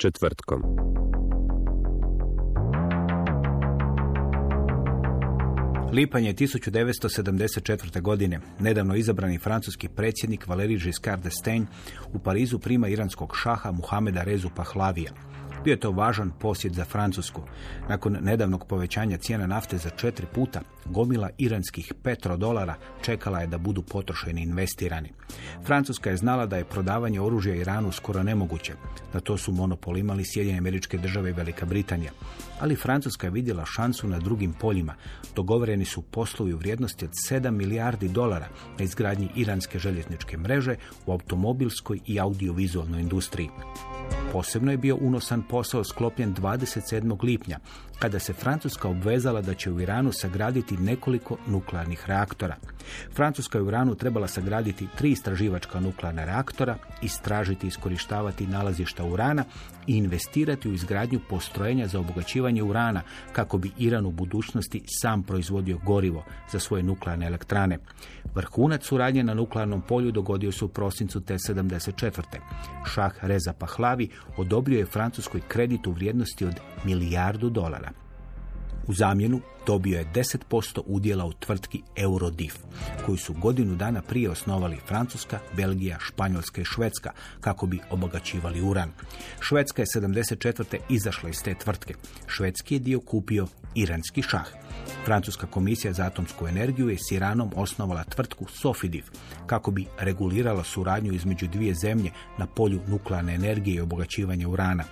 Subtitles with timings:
[0.00, 0.62] Četvrtkom.
[5.92, 8.00] Lipanj je 1974.
[8.00, 8.40] godine.
[8.58, 11.66] Nedavno izabrani francuski predsjednik Valéry Giscard d'Estaing
[12.12, 15.29] u Parizu prima iranskog šaha Muhameda Rezu Pahlavija.
[15.64, 17.42] Bio je to važan posjet za Francusku.
[17.88, 23.82] Nakon nedavnog povećanja cijena nafte za četiri puta, gomila iranskih petrodolara čekala je da budu
[23.82, 25.12] potrošeni investirani.
[25.66, 28.72] Francuska je znala da je prodavanje oružja Iranu skoro nemoguće.
[29.12, 32.12] Na to su monopol imali Sjedinjene američke države i Velika Britanija.
[32.60, 34.94] Ali Francuska je vidjela šansu na drugim poljima.
[35.36, 41.12] Dogovoreni su poslovi u vrijednosti od 7 milijardi dolara na izgradnji iranske željezničke mreže u
[41.12, 43.48] automobilskoj i audiovizualnoj industriji.
[44.32, 47.24] Posebno je bio unosan posao sklopljen 27.
[47.24, 47.58] lipnja,
[47.98, 52.56] kada se Francuska obvezala da će u Iranu sagraditi nekoliko nuklearnih reaktora.
[53.14, 59.44] Francuska je u Iranu trebala sagraditi tri istraživačka nuklearna reaktora, istražiti i iskorištavati nalazišta urana
[59.86, 65.78] i investirati u izgradnju postrojenja za obogaćivanje urana kako bi Iran u budućnosti sam proizvodio
[65.84, 67.78] gorivo za svoje nuklearne elektrane.
[68.34, 72.20] Vrhunac suradnje na nuklearnom polju dogodio se u prosincu te 74.
[72.94, 76.54] Šah Reza Pahlavi odobrio je Francuskoj kredit u vrijednosti od
[76.84, 77.90] milijardu dolara.
[78.86, 82.54] U zamjenu dobio je 10% udjela u tvrtki Eurodif,
[83.06, 87.10] koju su godinu dana prije osnovali Francuska, Belgija, Španjolska i Švedska
[87.40, 88.90] kako bi obogaćivali uran.
[89.40, 90.78] Švedska je 74.
[90.88, 91.94] izašla iz te tvrtke.
[92.26, 94.46] Švedski je dio kupio iranski šah.
[95.04, 99.04] Francuska komisija za atomsku energiju je s Iranom osnovala tvrtku Sofidif
[99.46, 104.84] kako bi regulirala suradnju između dvije zemlje na polju nuklearne energije i obogaćivanja urana.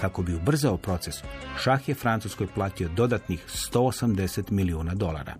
[0.00, 1.14] Kako bi ubrzao proces,
[1.62, 5.34] Šah je Francuskoj platio dodatnih 180 milijuna dolara.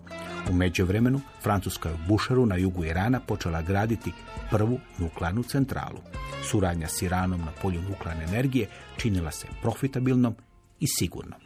[0.49, 4.11] U međuvremenu, Francuska je u Bušaru na jugu Irana počela graditi
[4.51, 5.99] prvu nuklearnu centralu.
[6.43, 8.67] Suradnja s Iranom na polju nuklearne energije
[8.97, 10.35] činila se profitabilnom
[10.79, 11.39] i sigurnom.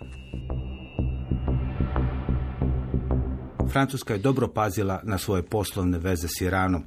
[3.72, 6.84] Francuska je dobro pazila na svoje poslovne veze s Iranom.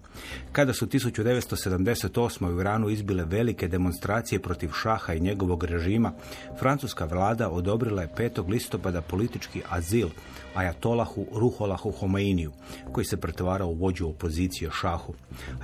[0.53, 2.57] Kada su 1978.
[2.57, 6.13] u Iranu izbile velike demonstracije protiv šaha i njegovog režima,
[6.59, 8.49] francuska vlada odobrila je 5.
[8.49, 10.09] listopada politički azil
[10.55, 12.53] Ajatolahu Ruholahu Homeiniju,
[12.93, 15.15] koji se pretvarao u vođu opozicije šahu.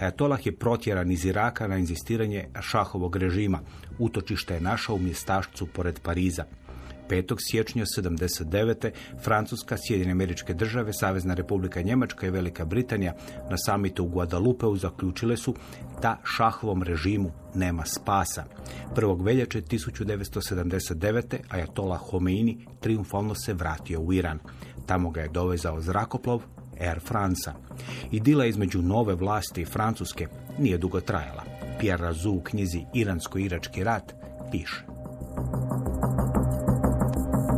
[0.00, 3.60] Ajatolah je protjeran iz Iraka na inzistiranje šahovog režima.
[3.98, 6.44] Utočište je našao u mjestašcu pored Pariza.
[7.08, 7.34] 5.
[7.38, 8.90] siječnja 79.
[9.24, 13.14] Francuska, Sjedinjene američke države, Savezna republika Njemačka i Velika Britanija
[13.50, 15.54] na samitu u Guadalupeu zaključile su
[16.02, 18.44] da šahovom režimu nema spasa.
[18.96, 19.24] 1.
[19.24, 21.36] veljače 1979.
[21.48, 24.38] Ajatola Homeini triumfalno se vratio u Iran.
[24.86, 26.42] Tamo ga je dovezao zrakoplov
[26.80, 27.50] Air France.
[28.10, 30.26] Idila između nove vlasti i Francuske
[30.58, 31.42] nije dugo trajala.
[31.80, 34.14] Pierre Razou u knjizi Iransko-irački rat
[34.50, 34.84] piše.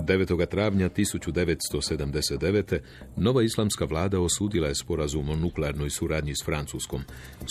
[0.02, 0.46] 9.
[0.46, 2.78] travnja 1979.
[3.16, 7.02] nova islamska vlada osudila je sporazum o nuklearnoj suradnji s Francuskom.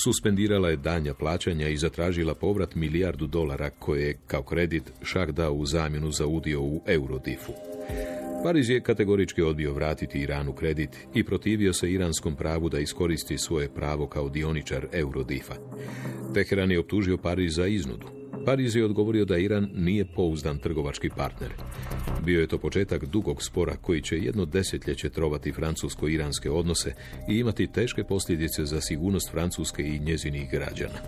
[0.03, 5.53] Suspendirala je danja plaćanja i zatražila povrat milijardu dolara koje je kao kredit šah dao
[5.53, 7.53] u zamjenu za udio u Eurodifu.
[8.43, 13.69] Pariz je kategorički odbio vratiti Iranu kredit i protivio se iranskom pravu da iskoristi svoje
[13.69, 15.55] pravo kao dioničar Eurodifa.
[16.33, 18.18] Teheran je optužio Pariz za iznudu.
[18.45, 21.49] Pariz je odgovorio da Iran nije pouzdan trgovački partner.
[22.25, 26.93] Bio je to početak dugog spora koji će jedno desetljeće trovati francusko-iranske odnose
[27.29, 30.99] i imati teške posljedice za sigurnost Francuske i njezinih građana.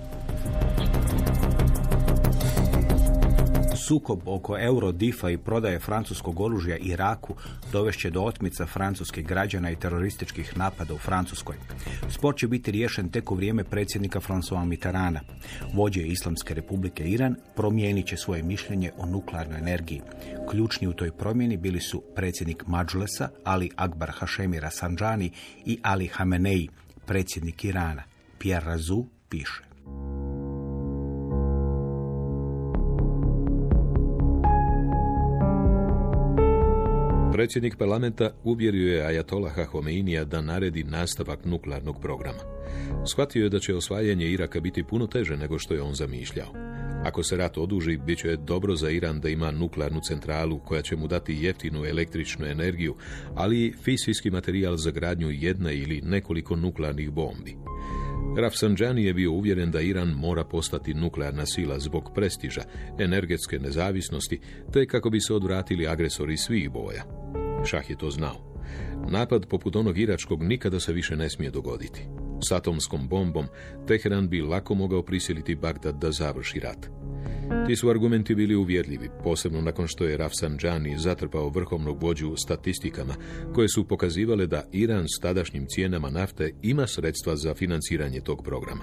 [3.87, 7.35] Sukob oko Eurodifa i prodaje francuskog oružja Iraku
[7.71, 11.55] dovešće do otmica francuskih građana i terorističkih napada u Francuskoj.
[12.09, 15.19] Spor će biti riješen tek u vrijeme predsjednika François Mitterranda.
[15.73, 20.01] Vođe Islamske republike Iran promijenit će svoje mišljenje o nuklearnoj energiji.
[20.49, 25.31] Ključni u toj promjeni bili su predsjednik Mađlesa, Ali Akbar Hashemi Rasanjani
[25.65, 26.69] i Ali Hamenei,
[27.05, 28.03] predsjednik Irana.
[28.39, 29.70] Pierre Razu piše.
[37.33, 42.39] Predsjednik parlamenta uvjerio je Ajatolaha Homeinija da naredi nastavak nuklearnog programa.
[43.11, 46.53] Shvatio je da će osvajanje Iraka biti puno teže nego što je on zamišljao.
[47.05, 50.95] Ako se rat oduži, bit će dobro za Iran da ima nuklearnu centralu koja će
[50.95, 52.95] mu dati jeftinu električnu energiju,
[53.35, 57.55] ali i fisijski materijal za gradnju jedne ili nekoliko nuklearnih bombi.
[58.37, 62.61] Rafsanjani je bio uvjeren da Iran mora postati nuklearna sila zbog prestiža,
[62.99, 64.39] energetske nezavisnosti,
[64.73, 67.03] te kako bi se odvratili agresori svih boja.
[67.65, 68.51] Šah je to znao.
[69.09, 72.07] Napad poput onog iračkog nikada se više ne smije dogoditi.
[72.47, 73.45] S atomskom bombom
[73.87, 76.89] Teheran bi lako mogao prisiliti Bagdad da završi rat.
[77.67, 83.13] Ti su argumenti bili uvjerljivi, posebno nakon što je Rafsanjani zatrpao vrhovnog vođu statistikama,
[83.53, 88.81] koje su pokazivale da Iran s tadašnjim cijenama nafte ima sredstva za financiranje tog programa.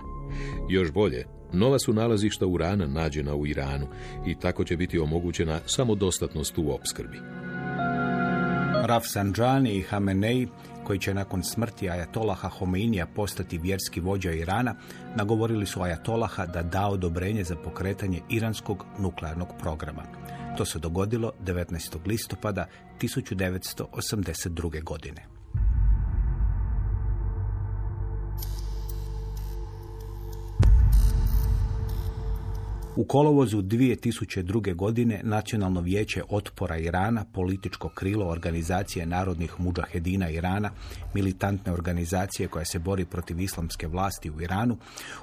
[0.71, 3.87] Još bolje, nova su nalazišta urana nađena u Iranu
[4.27, 7.19] i tako će biti omogućena samodostatnost u opskrbi.
[8.87, 10.47] Rafsanjani i Hamenei
[10.89, 14.75] koji će nakon smrti Ajatolaha Homeinija postati vjerski vođa Irana,
[15.17, 20.03] nagovorili su Ajatolaha da da odobrenje za pokretanje iranskog nuklearnog programa.
[20.57, 22.07] To se dogodilo 19.
[22.07, 22.67] listopada
[23.01, 24.83] 1982.
[24.83, 25.38] godine.
[32.99, 34.75] U kolovozu 2002.
[34.75, 40.71] godine Nacionalno vijeće otpora Irana, političko krilo organizacije narodnih muđahedina Irana,
[41.15, 44.77] militantne organizacije koja se bori protiv islamske vlasti u Iranu,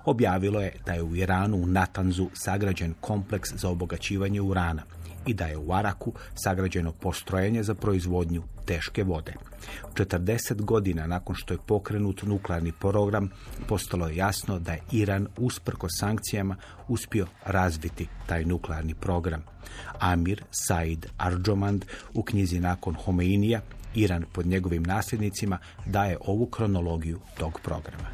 [0.05, 4.81] objavilo je da je u Iranu u Natanzu sagrađen kompleks za obogaćivanje urana
[5.25, 9.33] i da je u Araku sagrađeno postrojenje za proizvodnju teške vode.
[9.93, 13.29] 40 godina nakon što je pokrenut nuklearni program,
[13.67, 16.55] postalo je jasno da je Iran usprko sankcijama
[16.87, 19.43] uspio razviti taj nuklearni program.
[19.99, 23.61] Amir Said Arjomand u knjizi nakon Homeinija,
[23.95, 28.09] Iran pod njegovim nasljednicima, daje ovu kronologiju tog programa.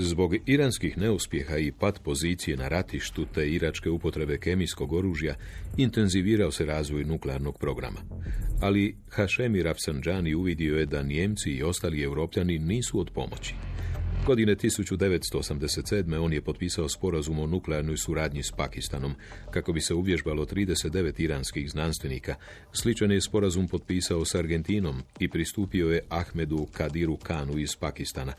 [0.00, 5.34] Zbog iranskih neuspjeha i pad pozicije na ratištu te iračke upotrebe kemijskog oružja
[5.76, 8.00] intenzivirao se razvoj nuklearnog programa.
[8.60, 13.54] Ali Hašemi Rafsanjani uvidio je da Nijemci i ostali europljani nisu od pomoći.
[14.26, 16.18] Godine 1987.
[16.18, 19.14] on je potpisao sporazum o nuklearnoj suradnji s Pakistanom,
[19.50, 22.34] kako bi se uvježbalo 39 iranskih znanstvenika.
[22.72, 28.32] Sličan je sporazum potpisao s Argentinom i pristupio je Ahmedu Kadiru Kanu iz Pakistana,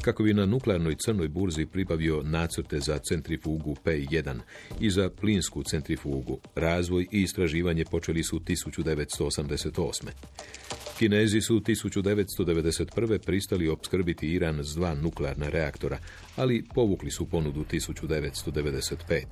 [0.00, 4.38] kako bi na nuklearnoj crnoj burzi pribavio nacrte za centrifugu P1
[4.80, 6.38] i za plinsku centrifugu.
[6.54, 10.65] Razvoj i istraživanje počeli su 1988.
[10.98, 13.18] Kinezi su 1991.
[13.18, 15.98] pristali opskrbiti Iran s dva nuklearna reaktora,
[16.36, 19.24] ali povukli su ponudu 1995.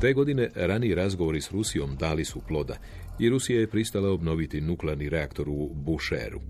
[0.00, 2.76] Te godine raniji razgovori s Rusijom dali su ploda
[3.18, 6.40] i Rusija je pristala obnoviti nuklearni reaktor u Busheru.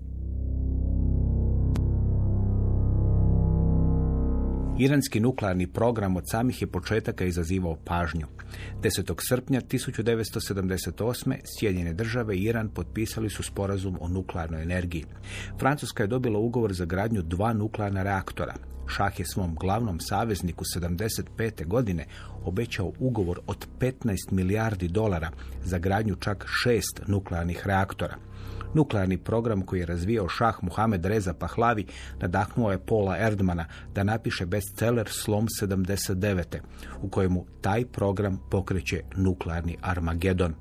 [4.79, 8.27] Iranski nuklearni program od samih je početaka izazivao pažnju.
[8.81, 9.15] 10.
[9.27, 11.35] srpnja 1978.
[11.43, 15.05] Sjedinjene države i Iran potpisali su sporazum o nuklearnoj energiji.
[15.59, 18.53] Francuska je dobila ugovor za gradnju dva nuklearna reaktora.
[18.87, 21.65] Šah je svom glavnom savezniku 75.
[21.65, 22.05] godine
[22.43, 25.31] obećao ugovor od 15 milijardi dolara
[25.63, 28.26] za gradnju čak šest nuklearnih reaktora.
[28.73, 31.85] Nuklearni program koji je razvijao šah Muhamed Reza Pahlavi
[32.21, 36.57] nadahnuo je Paula Erdmana da napiše bestseller Slom 79.
[37.01, 40.53] u kojemu taj program pokreće nuklearni Armagedon.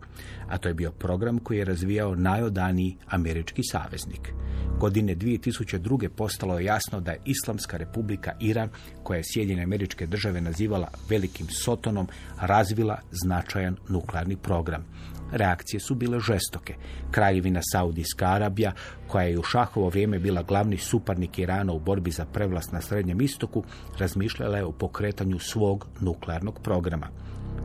[0.48, 4.32] A to je bio program koji je razvijao najodaniji američki saveznik.
[4.78, 6.08] Godine 2002.
[6.08, 8.68] postalo je jasno da je Islamska republika Iran,
[9.02, 12.08] koja je Sjedinjene američke države nazivala velikim sotonom,
[12.40, 14.84] razvila značajan nuklearni program.
[15.32, 16.74] Reakcije su bile žestoke.
[17.10, 18.72] Kraljevina Saudijska Arabija,
[19.06, 23.20] koja je u šahovo vrijeme bila glavni suparnik Irana u borbi za prevlast na Srednjem
[23.20, 23.64] istoku,
[23.98, 27.08] razmišljala je o pokretanju svog nuklearnog programa.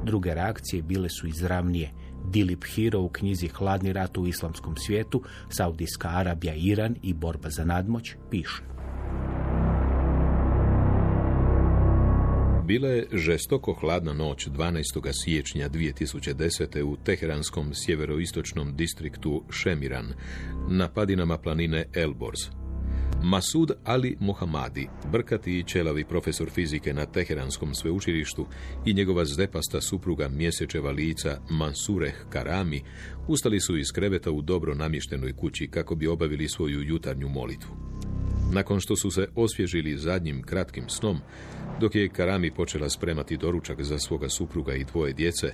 [0.04, 1.92] Druge reakcije bile su izravnije.
[2.30, 7.66] Dilip Hiro u knjizi Hladni rat u islamskom svijetu, Saudijska Arabija, Iran i borba za
[7.66, 8.64] nadmoć piše.
[12.72, 15.24] Bila je žestoko hladna noć 12.
[15.24, 16.84] siječnja 2010.
[16.84, 20.14] u teheranskom sjeveroistočnom distriktu Šemiran,
[20.70, 22.40] na padinama planine Elborz.
[23.24, 28.48] Masud Ali Mohamadi, brkati i čelavi profesor fizike na Teheranskom sveučilištu
[28.86, 32.82] i njegova zdepasta supruga mjesečeva lica Mansureh Karami
[33.28, 37.92] ustali su iz kreveta u dobro namještenoj kući kako bi obavili svoju jutarnju molitvu.
[38.54, 41.18] Nakon što su se osvježili zadnjim kratkim snom,
[41.80, 45.54] dok je Karami počela spremati doručak za svoga supruga i dvoje djece,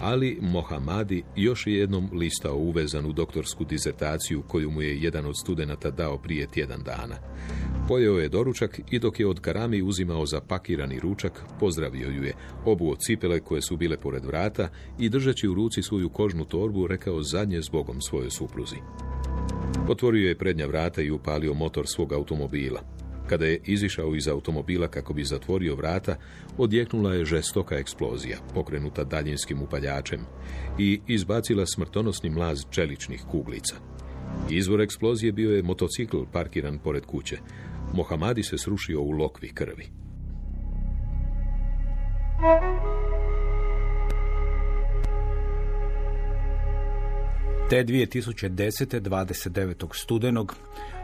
[0.00, 5.90] ali Mohamadi još je jednom listao uvezanu doktorsku dizertaciju koju mu je jedan od studenata
[5.90, 7.16] dao prije tjedan dana.
[7.88, 12.96] Pojeo je doručak i dok je od Karami uzimao zapakirani ručak, pozdravio ju je, obuo
[12.96, 17.62] cipele koje su bile pored vrata i držeći u ruci svoju kožnu torbu rekao zadnje
[17.62, 18.76] zbogom svojoj supruzi.
[19.88, 22.80] Otvorio je prednja vrata i upalio motor svog automobila.
[23.26, 26.16] Kada je izišao iz automobila kako bi zatvorio vrata,
[26.58, 30.20] odjeknula je žestoka eksplozija, pokrenuta daljinskim upaljačem,
[30.78, 33.76] i izbacila smrtonosni mlaz čeličnih kuglica.
[34.50, 37.38] Izvor eksplozije bio je motocikl parkiran pored kuće.
[37.94, 39.88] Mohamadi se srušio u lokvi krvi.
[47.70, 49.00] Te 2010.
[49.00, 49.88] 29.
[49.94, 50.56] studenog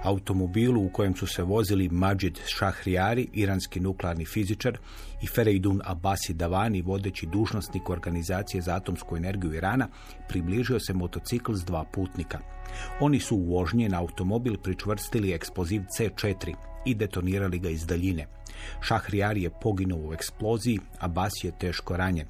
[0.02, 4.78] automobilu u kojem su se vozili Majid Shahriari, iranski nuklearni fizičar,
[5.22, 9.88] i Fereidun Abasi Davani, vodeći dužnosnik organizacije za atomsku energiju Irana,
[10.28, 12.38] približio se motocikl s dva putnika.
[13.00, 16.54] Oni su u vožnje na automobil pričvrstili eksploziv C4
[16.84, 18.26] i detonirali ga iz daljine.
[18.80, 22.26] Šahrijari je poginuo u eksploziji, a Bas je teško ranjen.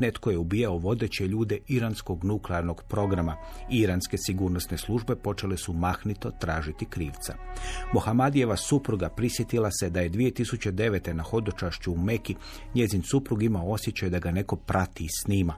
[0.00, 3.36] Netko je ubijao vodeće ljude iranskog nuklearnog programa
[3.70, 7.34] iranske sigurnosne službe počele su mahnito tražiti krivca.
[7.94, 11.12] Mohamadijeva supruga prisjetila se da je 2009.
[11.12, 12.34] na hodočašću u Meki
[12.74, 15.54] njezin suprug imao osjećaj da ga neko prati i snima.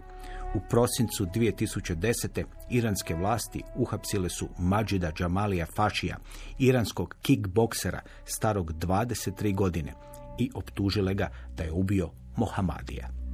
[0.54, 2.45] U prosincu 2010.
[2.71, 6.16] iranske vlasti uhapsile su Majida Džamalija Fašija,
[6.59, 9.92] iranskog kickboksera starog 23 godine
[10.38, 13.27] i optužile ga da je ubio Mohamadija.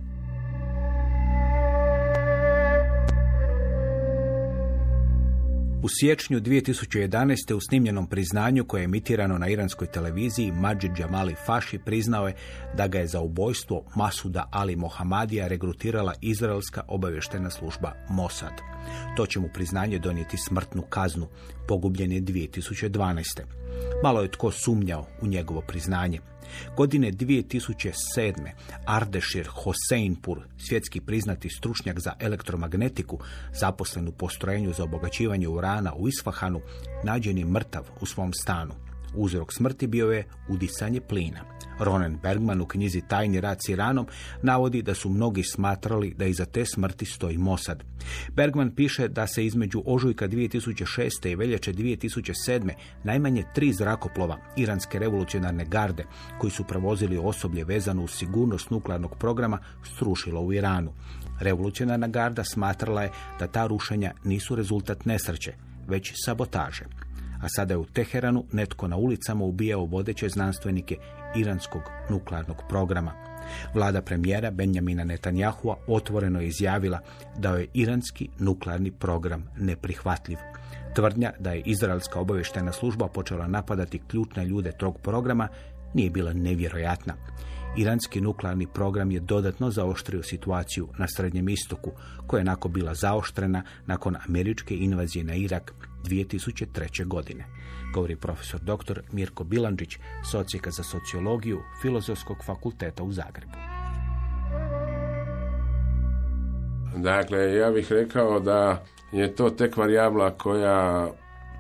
[5.85, 7.55] U siječnju 2011.
[7.55, 12.35] u snimljenom priznanju koje je emitirano na iranskoj televiziji Majid Jamali Faši priznao je
[12.77, 18.53] da ga je za ubojstvo Masuda Ali Mohamadija regrutirala izraelska obavještena služba Mossad.
[19.17, 21.27] To će mu priznanje donijeti smrtnu kaznu.
[21.69, 23.41] Pogubljen je 2012.
[24.03, 26.21] Malo je tko sumnjao u njegovo priznanje.
[26.77, 28.51] Godine 2007.
[28.87, 33.19] Ardešir Hoseinpur, svjetski priznati stručnjak za elektromagnetiku,
[33.61, 36.61] zaposlen u postrojenju za obogaćivanje urana u Isfahanu,
[37.05, 38.75] nađen je mrtav u svom stanu.
[39.15, 41.41] Uzrok smrti bio je udisanje plina.
[41.79, 44.07] Ronen Bergman u knjizi Tajni rad s Iranom
[44.43, 47.85] navodi da su mnogi smatrali da iza te smrti stoji Mossad.
[48.33, 51.31] Bergman piše da se između ožujka 2006.
[51.31, 52.71] i veljače 2007.
[53.05, 56.05] najmanje tri zrakoplova iranske revolucionarne garde
[56.39, 59.59] koji su prevozili osoblje vezano uz sigurnost nuklearnog programa
[59.95, 60.93] strušilo u Iranu.
[61.41, 65.55] Revolucionarna garda smatrala je da ta rušenja nisu rezultat nesreće,
[65.89, 66.85] već sabotaže
[67.45, 70.97] a sada je u Teheranu netko na ulicama ubijao vodeće znanstvenike
[71.37, 73.13] iranskog nuklearnog programa.
[73.75, 77.01] Vlada premijera Benjamina Netanyahua otvoreno je izjavila
[77.39, 80.39] da je iranski nuklearni program neprihvatljiv.
[80.95, 85.49] Tvrdnja da je izraelska obavještajna služba počela napadati ključne ljude tog programa
[85.95, 87.15] nije bila nevjerojatna.
[87.77, 91.93] Iranski nuklearni program je dodatno zaoštrio situaciju na Srednjem istoku,
[92.27, 95.75] koja je nakon bila zaoštrena nakon američke invazije na Irak
[96.05, 97.07] 2003.
[97.07, 97.45] godine,
[97.95, 99.01] govori profesor dr.
[99.13, 99.99] Mirko Bilandžić,
[100.31, 103.53] socijeka za sociologiju Filozofskog fakulteta u Zagrebu.
[106.97, 111.09] Dakle, ja bih rekao da je to tek varijabla koja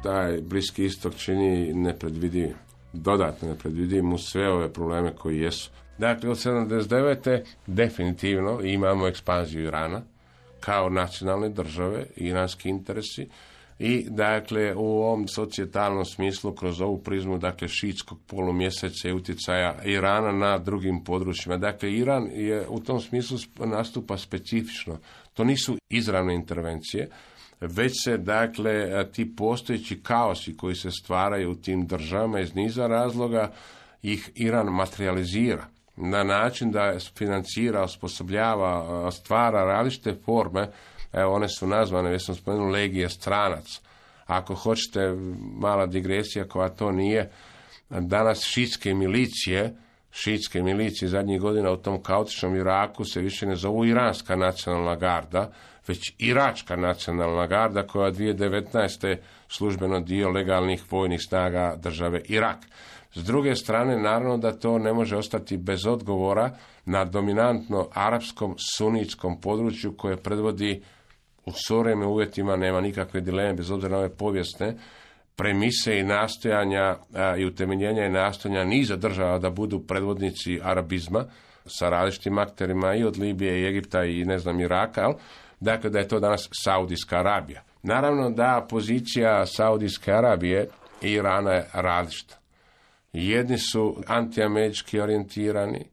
[0.02, 2.54] taj Bliski istok čini nepredvidivim,
[2.92, 5.70] dodatno nepredvidivim u sve ove probleme koji jesu.
[5.98, 7.42] Dakle, od 79.
[7.66, 10.02] definitivno imamo ekspanziju Irana
[10.60, 13.28] kao nacionalne države, iranski interesi,
[13.78, 20.32] i dakle u ovom socijetalnom smislu kroz ovu prizmu dakle šitskog polumjeseca i utjecaja Irana
[20.32, 21.56] na drugim područjima.
[21.56, 24.98] Dakle, Iran je u tom smislu nastupa specifično.
[25.32, 27.08] To nisu izravne intervencije,
[27.60, 33.52] već se dakle ti postojeći kaosi koji se stvaraju u tim državama iz niza razloga
[34.02, 35.66] ih Iran materializira
[35.96, 40.68] na način da financira, osposobljava, stvara različite forme
[41.14, 43.80] Evo, one su nazvane, već sam spomenuo, legije stranac.
[44.26, 45.14] Ako hoćete,
[45.60, 47.30] mala digresija koja to nije,
[47.90, 49.74] danas šitske milicije
[50.14, 55.52] šiitske milicije zadnjih godina u tom kaotičnom Iraku se više ne zovu Iranska nacionalna garda,
[55.88, 59.16] već Iračka nacionalna garda koja 2019.
[59.48, 62.58] službeno dio legalnih vojnih snaga države Irak.
[63.14, 66.50] S druge strane, naravno da to ne može ostati bez odgovora
[66.84, 70.82] na dominantno arapskom sunitskom području koje predvodi
[71.46, 74.74] u suvremenim uvjetima, nema nikakve dileme, bez obzira na ove povijesne,
[75.36, 76.96] premise i nastojanja
[77.38, 81.24] i utemeljenja i nastojanja niza država da budu predvodnici arabizma
[81.66, 85.12] sa različitim akterima i od Libije i Egipta i ne znam Iraka,
[85.60, 87.62] dakle da je to danas Saudijska Arabija.
[87.82, 90.68] Naravno da pozicija Saudijske Arabije
[91.02, 92.36] i Irana je različita.
[93.12, 95.84] Jedni su antiamerički orijentirani,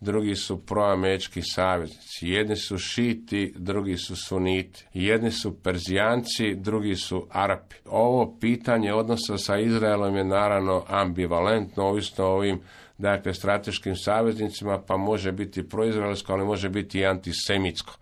[0.00, 2.28] drugi su proamerički saveznici.
[2.28, 4.84] Jedni su šiti, drugi su suniti.
[4.94, 7.76] Jedni su perzijanci, drugi su Arapi.
[7.84, 12.60] Ovo pitanje odnosa sa Izraelom je naravno ambivalentno, ovisno o ovim
[12.98, 17.96] dakle, strateškim saveznicima, pa može biti proizraelsko, ali može biti i antisemitsko.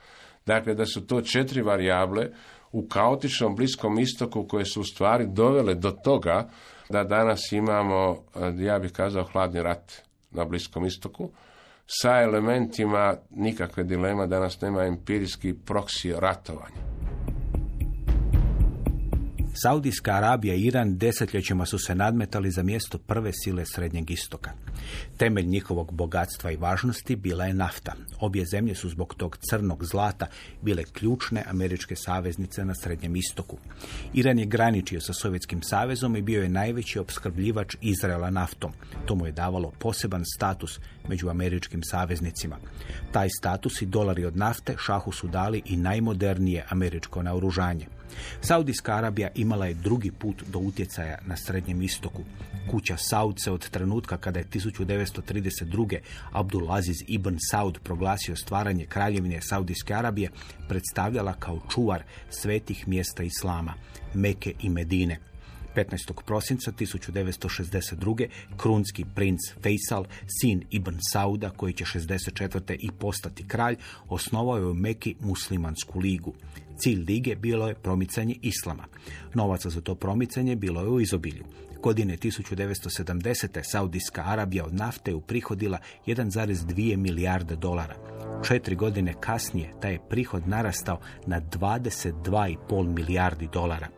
[0.47, 2.29] Dakle, da su to četiri varijable
[2.73, 6.49] u kaotičnom bliskom istoku koje su stvari dovele do toga
[6.89, 8.25] da danas imamo,
[8.59, 9.93] ja bih kazao, hladni rat
[10.31, 11.31] na Bliskom istoku,
[11.87, 16.96] sa elementima nikakve dilema, danas nema empirijski proksi ratovanja.
[19.63, 24.51] Saudijska Arabija i Iran desetljećima su se nadmetali za mjesto prve sile Srednjeg istoka.
[25.17, 27.93] Temelj njihovog bogatstva i važnosti bila je nafta.
[28.21, 30.27] Obje zemlje su zbog tog crnog zlata
[30.63, 33.59] bile ključne američke saveznice na Srednjem istoku.
[34.15, 38.73] Iran je graničio sa Sovjetskim savezom i bio je najveći opskrbljivač Izraela naftom.
[39.07, 42.57] To mu je davalo poseban status među američkim saveznicima.
[43.13, 47.96] Taj status i dolari od nafte šahu su dali i najmodernije američko naoružanje.
[48.41, 52.23] Saudijska Arabija imala je drugi put do utjecaja na Srednjem istoku.
[52.71, 55.99] Kuća Saud se od trenutka kada je 1932.
[56.33, 60.31] Abdulaziz ibn Saud proglasio stvaranje kraljevine Saudijske Arabije
[60.69, 63.75] predstavljala kao čuvar svetih mjesta Islama,
[64.15, 65.19] Meke i Medine.
[65.77, 66.23] 15.
[66.27, 68.29] prosinca 1962.
[68.57, 70.05] krunski princ Faisal,
[70.41, 72.77] sin Ibn Sauda, koji će 64.
[72.81, 73.77] i postati kralj,
[74.09, 76.35] osnovao je u Meki muslimansku ligu.
[76.79, 78.85] Cilj lige bilo je promicanje islama.
[79.35, 81.45] Novaca za to promicanje bilo je u izobilju.
[81.83, 83.61] Godine 1970.
[83.63, 87.95] Saudijska Arabija od nafte uprihodila 1,2 milijarde dolara.
[88.49, 93.89] Četiri godine kasnije taj je prihod narastao na 22,5 milijardi dolara.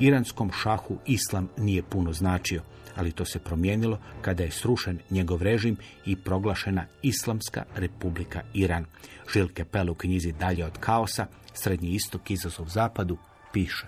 [0.00, 2.62] Iranskom šahu islam nije puno značio,
[2.96, 8.84] ali to se promijenilo kada je srušen njegov režim i proglašena Islamska republika Iran.
[9.32, 13.18] Žilke Pel u knjizi Dalje od kaosa, Srednji istok, izazov zapadu,
[13.52, 13.86] piše.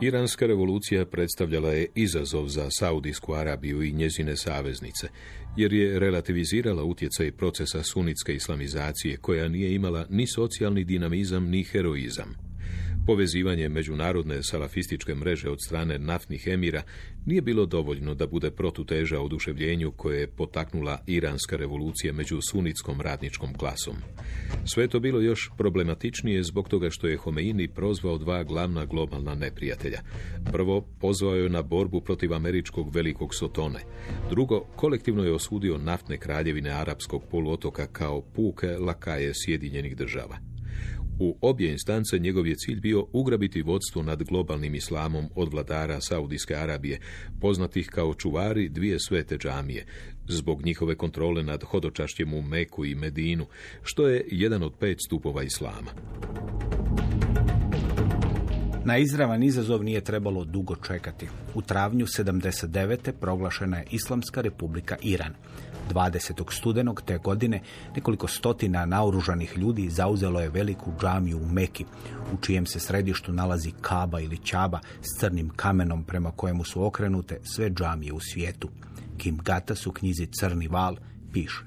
[0.00, 5.08] Iranska revolucija predstavljala je izazov za Saudijsku Arabiju i njezine saveznice,
[5.56, 12.53] jer je relativizirala utjecaj procesa sunitske islamizacije, koja nije imala ni socijalni dinamizam, ni heroizam.
[13.06, 16.82] Povezivanje međunarodne salafističke mreže od strane naftnih emira
[17.26, 23.54] nije bilo dovoljno da bude protuteža oduševljenju koje je potaknula iranska revolucija među sunitskom radničkom
[23.54, 23.94] klasom.
[24.64, 30.00] Sve to bilo još problematičnije zbog toga što je Homeini prozvao dva glavna globalna neprijatelja.
[30.52, 33.80] Prvo, pozvao je na borbu protiv američkog velikog sotone.
[34.30, 40.53] Drugo, kolektivno je osudio naftne kraljevine arapskog poluotoka kao puke lakaje Sjedinjenih država.
[41.18, 46.54] U obje instance njegov je cilj bio ugrabiti vodstvo nad globalnim islamom od vladara Saudijske
[46.54, 47.00] Arabije,
[47.40, 49.86] poznatih kao čuvari dvije svete džamije,
[50.28, 53.46] zbog njihove kontrole nad hodočašćem u Meku i Medinu,
[53.82, 55.90] što je jedan od pet stupova islama.
[58.84, 61.26] Na izravan izazov nije trebalo dugo čekati.
[61.54, 63.12] U travnju 79.
[63.20, 65.34] proglašena je Islamska republika Iran.
[65.92, 66.52] 20.
[66.52, 67.60] studenog te godine
[67.94, 71.84] nekoliko stotina naoružanih ljudi zauzelo je veliku džamiju u Meki,
[72.32, 77.40] u čijem se središtu nalazi Kaba ili Čaba s crnim kamenom prema kojemu su okrenute
[77.42, 78.68] sve džamije u svijetu.
[79.16, 80.96] Kim Gatas u knjizi Crni val
[81.32, 81.64] piše.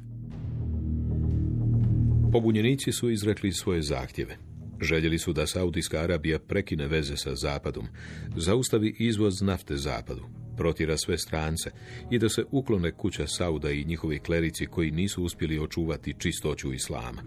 [2.31, 4.37] Pobunjenici su izrekli svoje zahtjeve.
[4.81, 7.87] Željeli su da Saudijska Arabija prekine veze sa Zapadom,
[8.35, 10.25] zaustavi izvoz nafte Zapadu,
[10.57, 11.71] protira sve strance
[12.11, 17.21] i da se uklone kuća Sauda i njihovi klerici koji nisu uspjeli očuvati čistoću islama.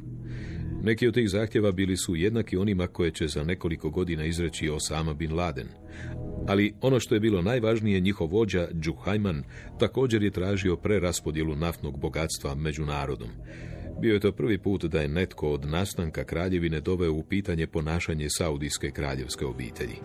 [0.82, 5.14] Neki od tih zahtjeva bili su jednaki onima koje će za nekoliko godina izreći Osama
[5.14, 5.68] bin Laden.
[6.48, 9.42] Ali ono što je bilo najvažnije, njihov vođa, Džuhajman,
[9.78, 13.28] također je tražio preraspodjelu naftnog bogatstva među narodom.
[14.00, 18.26] Bio je to prvi put da je netko od nastanka kraljevine doveo u pitanje ponašanje
[18.30, 19.96] saudijske kraljevske obitelji.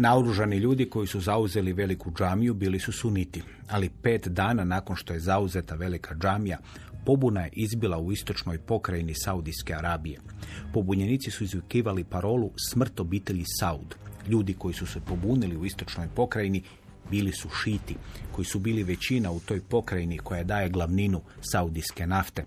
[0.00, 5.12] Naoružani ljudi koji su zauzeli veliku džamiju bili su suniti, ali pet dana nakon što
[5.12, 6.58] je zauzeta velika džamija,
[7.06, 10.20] pobuna je izbila u istočnoj pokrajini Saudijske Arabije.
[10.72, 13.94] Pobunjenici su izvikivali parolu smrt obitelji Saud.
[14.28, 16.62] Ljudi koji su se pobunili u istočnoj pokrajini
[17.10, 17.96] bili su šiti,
[18.32, 22.44] koji su bili većina u toj pokrajini koja daje glavninu saudijske nafte.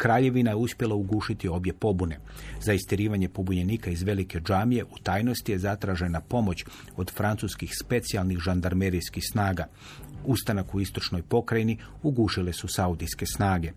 [0.00, 2.18] Kraljevina je uspjela ugušiti obje pobune.
[2.60, 6.64] Za istirivanje pobunjenika iz velike džamije u tajnosti je zatražena pomoć
[6.96, 9.66] od francuskih specijalnih žandarmerijskih snaga.
[10.24, 13.72] Ustanak u istočnoj pokrajini ugušile su saudijske snage.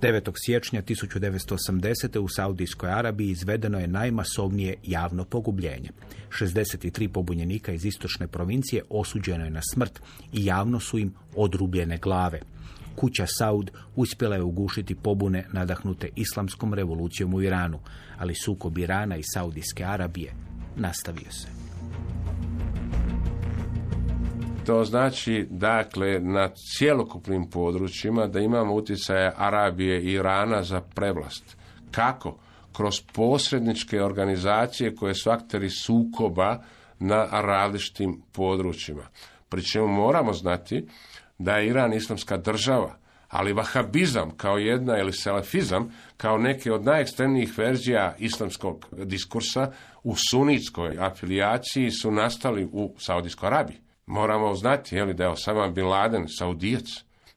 [0.00, 0.32] 9.
[0.36, 2.18] siječnja 1980.
[2.18, 5.90] u Saudijskoj Arabiji izvedeno je najmasovnije javno pogubljenje.
[6.40, 10.00] 63 pobunjenika iz istočne provincije osuđeno je na smrt
[10.32, 12.40] i javno su im odrubljene glave.
[12.96, 17.78] Kuća Saud uspjela je ugušiti pobune nadahnute islamskom revolucijom u Iranu,
[18.18, 20.32] ali sukob Irana i Saudijske Arabije
[20.76, 21.48] nastavio se.
[24.66, 31.56] To znači, dakle, na cjelokupnim područjima da imamo utjecaje Arabije i Irana za prevlast.
[31.90, 32.38] Kako?
[32.72, 36.62] Kroz posredničke organizacije koje su akteri sukoba
[36.98, 39.02] na različitim područjima.
[39.48, 40.86] Pri čemu moramo znati
[41.38, 42.96] da je Iran islamska država,
[43.28, 49.72] ali vahabizam kao jedna ili salafizam kao neke od najekstremnijih verzija islamskog diskursa
[50.04, 53.76] u sunitskoj afilijaciji su nastali u Saudijskoj Arabiji.
[54.06, 56.84] Moramo znati je li da je Osama Bin Laden Saudijac.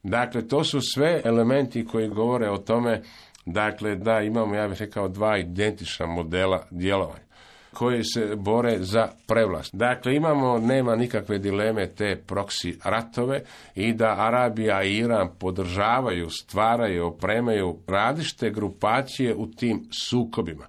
[0.04, 3.02] Dakle, to su sve elementi koji govore o tome
[3.46, 7.29] dakle, da imamo, ja bih rekao, dva identična modela djelovanja
[7.74, 9.76] koji se bore za prevlast.
[9.76, 13.42] Dakle, imamo, nema nikakve dileme te proksi ratove
[13.76, 20.66] i da Arabija i Iran podržavaju, stvaraju, opremaju različite grupacije u tim sukobima.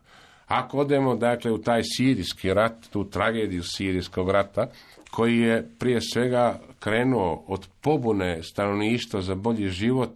[0.47, 4.67] Ako odemo, dakle, u taj sirijski rat, tu tragediju sirijskog rata,
[5.11, 10.11] koji je prije svega krenuo od pobune stanovništva za bolji život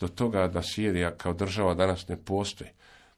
[0.00, 2.70] do toga da Sirija kao država danas ne postoji.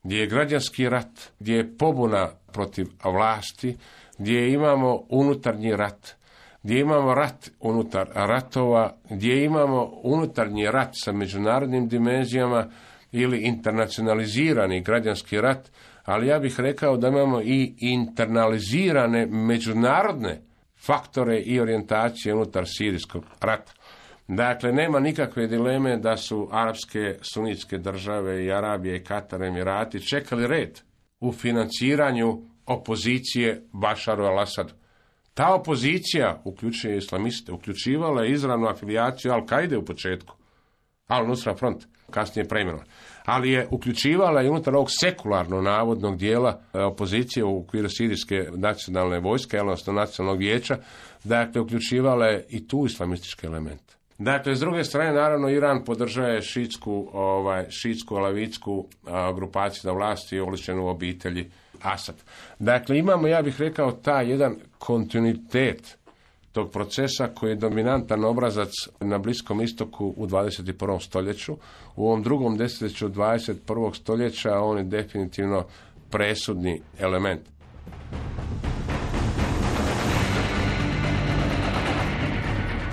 [0.02, 3.76] Gdje je građanski rat, gdje je pobuna protiv vlasti,
[4.18, 6.16] gdje imamo unutarnji rat,
[6.62, 12.66] gdje imamo rat unutar ratova, gdje imamo unutarnji rat sa međunarodnim dimenzijama
[13.12, 15.70] ili internacionalizirani građanski rat,
[16.04, 20.40] ali ja bih rekao da imamo i internalizirane međunarodne
[20.86, 23.72] faktore i orijentacije unutar sirijskog rata.
[24.37, 30.47] Dakle, nema nikakve dileme da su arapske sunitske države i Arabije i Katar Emirati čekali
[30.47, 30.81] red
[31.21, 34.73] u financiranju opozicije Bašaru al-Assadu.
[35.35, 40.37] Ta opozicija, uključuje islamiste, uključivala je izravnu afilijaciju Al-Kaide u početku,
[41.09, 42.87] Al-Nusra Front, kasnije preimenovan.
[43.25, 49.21] Ali je uključivala i unutar ovog sekularno navodnog dijela e, opozicije u okviru sirijske nacionalne
[49.21, 50.79] vojske, odnosno nacionalnog vijeća,
[51.25, 54.01] dakle uključivala je i tu islamističke elemente.
[54.18, 58.87] Dakle, s druge strane, naravno, Iran podržaje šitsku, ovaj, šitsku, alavitsku
[59.35, 61.51] grupaciju na vlasti i oličenu obitelji
[61.83, 62.14] Asad.
[62.59, 65.98] Dakle, imamo, ja bih rekao, taj jedan kontinuitet
[66.53, 68.70] tog procesa koji je dominantan obrazac
[69.01, 71.01] na Bliskom istoku u 21.
[71.01, 71.57] stoljeću.
[71.96, 73.94] U ovom drugom desetljeću 21.
[73.94, 75.64] stoljeća on je definitivno
[76.11, 77.40] presudni element.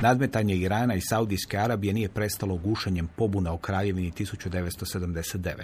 [0.01, 5.63] Nadmetanje Irana i Saudijske Arabije nije prestalo gušenjem pobuna u kraljevini 1979.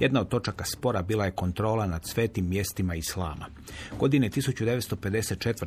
[0.00, 3.46] Jedna od točaka spora bila je kontrola nad svetim mjestima Islama.
[3.98, 5.66] Godine 1954.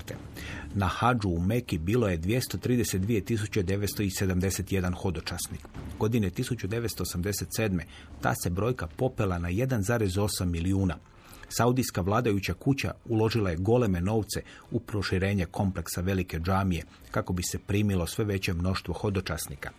[0.74, 5.68] na Hadžu u Meki bilo je 232.971 hodočasnik.
[6.00, 7.82] Godine 1987.
[8.22, 10.98] ta se brojka popela na 1,8 milijuna.
[11.50, 16.84] Saudijska vladajuća kuća uložila je goleme novce u proširenje kompleksa velike džamije
[17.16, 19.70] kako bi se primilo sve veće mnoštvo hodočasnika.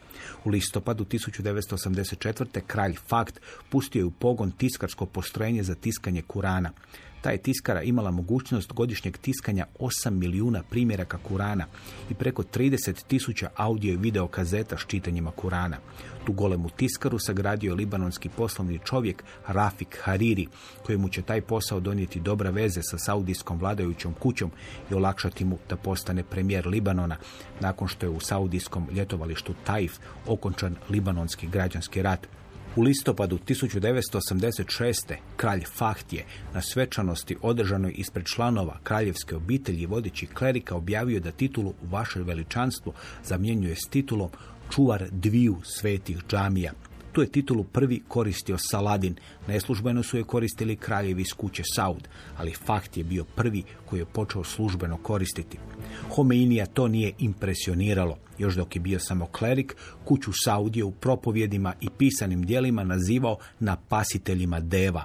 [0.45, 2.61] U listopadu 1984.
[2.67, 6.73] kralj Fakt pustio je u pogon tiskarsko postrojenje za tiskanje Kurana.
[7.21, 11.67] Ta je tiskara imala mogućnost godišnjeg tiskanja 8 milijuna primjeraka Kurana
[12.11, 15.77] i preko 30 tisuća audio i video kazeta s čitanjima Kurana.
[16.27, 20.47] Tu golemu tiskaru sagradio je libanonski poslovni čovjek Rafik Hariri,
[20.87, 24.51] kojemu će taj posao donijeti dobra veze sa saudijskom vladajućom kućom
[24.91, 27.17] i olakšati mu da postane premijer Libanona
[27.61, 32.27] nakon što je u saudijskom ljetovalištu Taif okončan libanonski građanski rat
[32.77, 35.15] u listopadu 1986.
[35.37, 41.75] kralj Fahd je na svečanosti održanoj ispred članova kraljevske obitelji vodeći klerika objavio da titulu
[41.83, 42.93] vaše veličanstvo
[43.25, 44.31] zamjenjuje s titulom
[44.71, 46.73] čuvar dviju svetih džamija.
[47.17, 49.15] Tu je titulu prvi koristio Saladin.
[49.49, 54.05] Neslužbeno su je koristili kraljevi iz kuće Saud, ali fakt je bio prvi koji je
[54.05, 55.59] počeo službeno koristiti.
[56.11, 58.19] Homeinija to nije impresioniralo.
[58.39, 63.37] Još dok je bio samo klerik, kuću Saud je u propovjedima i pisanim dijelima nazivao
[63.61, 65.05] napasiteljima deva.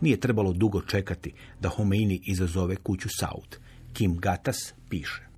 [0.00, 3.58] Nije trebalo dugo čekati da Homeini izazove kuću Saud.
[3.92, 5.29] Kim Gatas piše.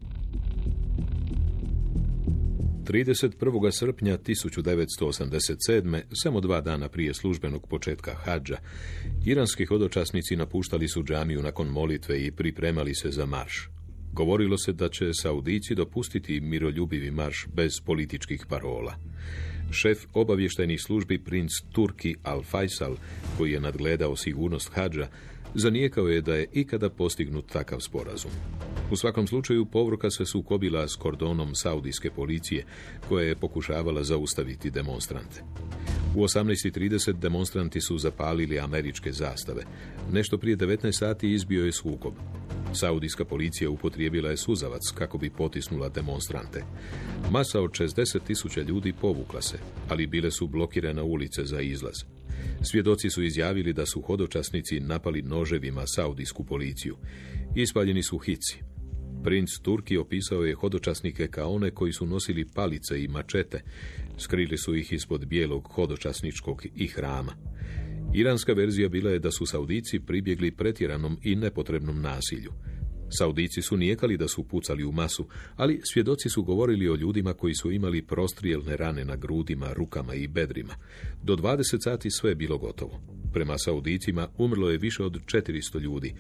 [2.92, 3.70] 31.
[3.70, 6.00] srpnja 1987.
[6.22, 8.56] samo dva dana prije službenog početka hađa,
[9.24, 13.68] iranski hodočasnici napuštali su džamiju nakon molitve i pripremali se za marš.
[14.12, 18.94] Govorilo se da će Saudici dopustiti miroljubivi marš bez političkih parola.
[19.70, 22.96] Šef obavještajnih službi princ Turki Al-Faisal,
[23.38, 25.08] koji je nadgledao sigurnost hađa,
[25.54, 28.30] zanijekao je da je ikada postignut takav sporazum.
[28.90, 32.64] U svakom slučaju povruka se sukobila s kordonom saudijske policije,
[33.08, 35.42] koja je pokušavala zaustaviti demonstrante.
[36.16, 39.62] U 18.30 demonstranti su zapalili američke zastave.
[40.12, 42.14] Nešto prije 19 sati izbio je sukob.
[42.74, 46.64] Saudijska policija upotrijebila je suzavac kako bi potisnula demonstrante.
[47.30, 51.94] Masa od 60 tisuća ljudi povukla se, ali bile su blokirane ulice za izlaz.
[52.64, 56.96] Svjedoci su izjavili da su hodočasnici napali noževima saudijsku policiju.
[57.56, 58.58] Ispaljeni su hici.
[59.24, 63.62] Princ Turki opisao je hodočasnike kao one koji su nosili palice i mačete.
[64.18, 67.32] Skrili su ih ispod bijelog hodočasničkog i hrama.
[68.14, 72.52] Iranska verzija bila je da su Saudici pribjegli pretjeranom i nepotrebnom nasilju.
[73.18, 77.54] Saudici su nijekali da su pucali u masu, ali svjedoci su govorili o ljudima koji
[77.54, 80.74] su imali prostrijelne rane na grudima, rukama i bedrima.
[81.22, 83.00] Do 20 sati sve je bilo gotovo.
[83.32, 86.14] Prema Saudicima umrlo je više od 400 ljudi.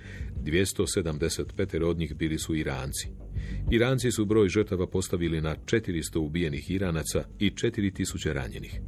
[0.44, 3.08] 275 od njih bili su Iranci.
[3.70, 8.80] Iranci su broj žrtava postavili na 400 ubijenih Iranaca i 4000 ranjenih.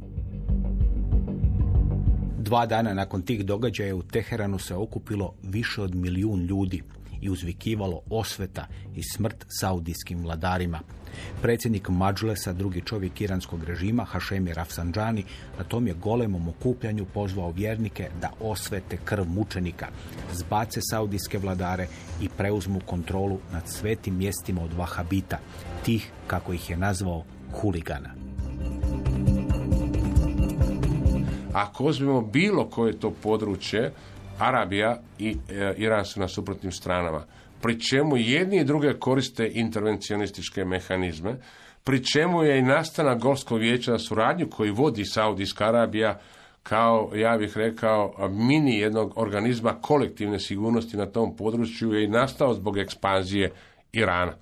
[2.39, 6.81] Dva dana nakon tih događaja u Teheranu se okupilo više od milijun ljudi
[7.25, 10.79] i uzvikivalo osveta i smrt saudijskim vladarima.
[11.41, 15.23] Predsjednik Mađlesa, drugi čovjek iranskog režima, Hašemi Rafsanđani,
[15.57, 19.87] na tom je golemom okupljanju pozvao vjernike da osvete krv mučenika,
[20.33, 21.87] zbace saudijske vladare
[22.21, 25.39] i preuzmu kontrolu nad svetim mjestima od vahabita,
[25.85, 27.23] tih, kako ih je nazvao,
[27.61, 28.09] huligana.
[31.53, 33.93] Ako uzmemo bilo koje to područje,
[34.39, 37.25] Arabija i e, Iran su na suprotnim stranama.
[37.61, 41.35] Pri čemu jedni i druge koriste intervencionističke mehanizme,
[41.83, 46.19] pri čemu je i nastana Golskog vijeća za suradnju koji vodi Saudijska Arabija
[46.63, 52.53] kao, ja bih rekao, mini jednog organizma kolektivne sigurnosti na tom području je i nastao
[52.53, 53.51] zbog ekspanzije
[53.93, 54.33] Irana.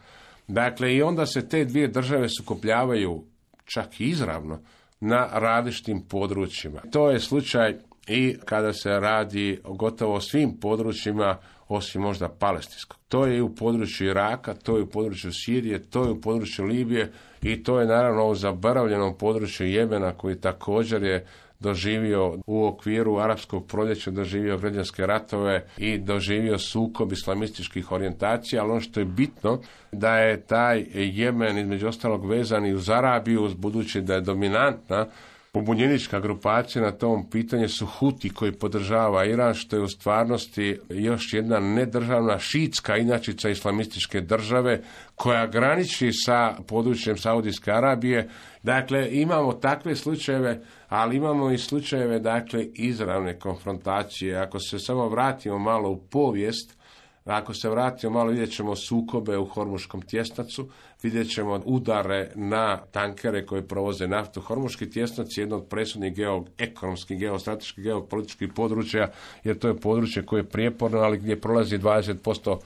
[0.48, 3.24] Dakle, i onda se te dvije države sukopljavaju
[3.66, 4.60] čak i izravno
[5.00, 6.82] na različitim područjima.
[6.92, 11.38] To je slučaj i kada se radi o gotovo svim područjima
[11.68, 12.98] osim možda palestinskog.
[13.08, 16.66] To je i u području Iraka, to je u području Sirije, to je u području
[16.66, 17.12] Libije
[17.42, 21.26] i to je naravno u zaboravljenom području Jemena koji također je
[21.60, 28.82] doživio u okviru arapskog proljeća doživio građanske ratove i doživio sukob islamističkih orijentacija, ali ono
[28.82, 29.62] što je bitno
[29.92, 35.08] da je taj Jemen između ostalog vezan i uz Arabiju, budući da je dominantna
[35.54, 41.34] pobunjenička grupacija na tom pitanju su Huti koji podržava Iran, što je u stvarnosti još
[41.34, 44.82] jedna nedržavna šitska inačica islamističke države
[45.16, 48.30] koja graniči sa područjem Saudijske Arabije.
[48.64, 54.38] Dakle, imamo takve slučajeve, ali imamo i slučajeve dakle izravne konfrontacije.
[54.38, 56.78] Ako se samo vratimo malo u povijest,
[57.26, 60.70] ako se vratimo malo, vidjet ćemo sukobe u Hormuškom tjesnacu,
[61.04, 64.42] vidjet ćemo udare na tankere koji provoze naftu.
[64.42, 69.12] Hormuški tjesnac je jedno od presudnih geoekonomskih, geostrateških, geopolitičkih područja,
[69.44, 72.58] jer to je područje koje je prijeporno, ali gdje prolazi 20%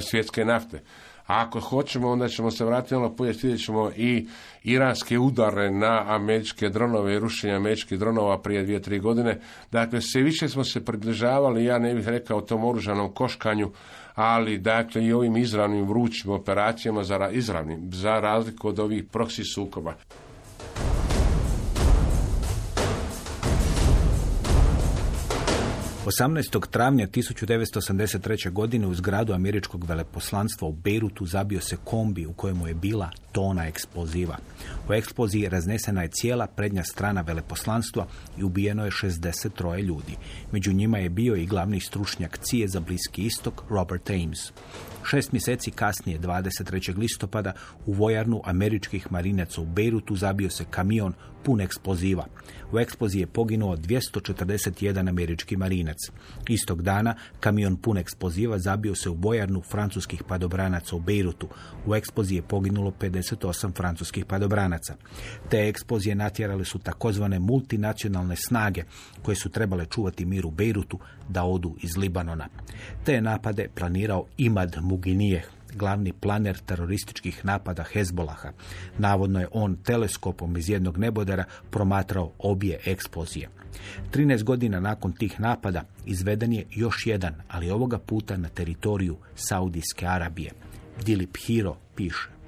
[0.00, 0.82] svjetske nafte.
[1.26, 4.26] A ako hoćemo, onda ćemo se vratiti malo povijest, vidjet ćemo i
[4.62, 9.40] iranske udare na američke dronove i rušenje američkih dronova prije dvije, tri godine.
[9.72, 13.70] Dakle, sve više smo se približavali, ja ne bih rekao tom oružanom koškanju,
[14.14, 19.94] ali dakle i ovim izravnim vrućim operacijama za izravnim, za razliku od ovih proksi sukoba.
[26.06, 26.70] 18.
[26.70, 28.50] travnja 1983.
[28.50, 33.66] godine u zgradu američkog veleposlanstva u Beirutu zabio se kombi u kojemu je bila tona
[33.66, 34.36] eksploziva.
[34.88, 38.06] U eksploziji raznesena je cijela prednja strana veleposlanstva
[38.38, 40.16] i ubijeno je 63 ljudi.
[40.52, 44.52] Među njima je bio i glavni stručnjak cije za Bliski istok Robert Ames.
[45.10, 46.98] Šest mjeseci kasnije, 23.
[46.98, 47.52] listopada,
[47.86, 52.26] u vojarnu američkih marinaca u Beirutu zabio se kamion pun eksploziva.
[52.72, 55.96] U eksploziji je poginuo 241 američki marinac.
[56.48, 61.48] Istog dana kamion pun eksploziva zabio se u vojarnu francuskih padobranaca u Beirutu.
[61.86, 64.94] U eksploziji je poginulo 58 francuskih padobranaca.
[65.48, 68.84] Te eksplozije natjerale su takozvane multinacionalne snage
[69.22, 72.48] koje su trebale čuvati mir u Beirutu da odu iz Libanona.
[73.04, 78.50] Te napade planirao Imad Muginije, glavni planer terorističkih napada Hezbolaha.
[78.98, 83.48] Navodno je on teleskopom iz jednog nebodera promatrao obje eksplozije.
[84.12, 90.06] 13 godina nakon tih napada izveden je još jedan, ali ovoga puta na teritoriju Saudijske
[90.06, 90.52] Arabije.
[91.04, 92.41] Dilip Hiro piše.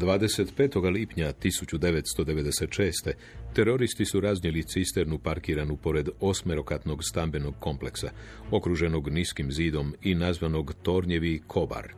[0.00, 0.92] 25.
[0.92, 3.12] lipnja 1996.
[3.54, 8.10] teroristi su raznijeli cisternu parkiranu pored osmerokatnog stambenog kompleksa,
[8.50, 11.92] okruženog niskim zidom i nazvanog Tornjevi Kobar,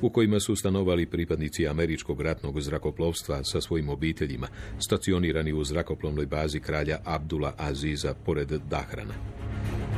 [0.00, 6.60] u kojima su stanovali pripadnici američkog ratnog zrakoplovstva sa svojim obiteljima, stacionirani u zrakoplovnoj bazi
[6.60, 9.14] kralja Abdula Aziza pored Dahrana.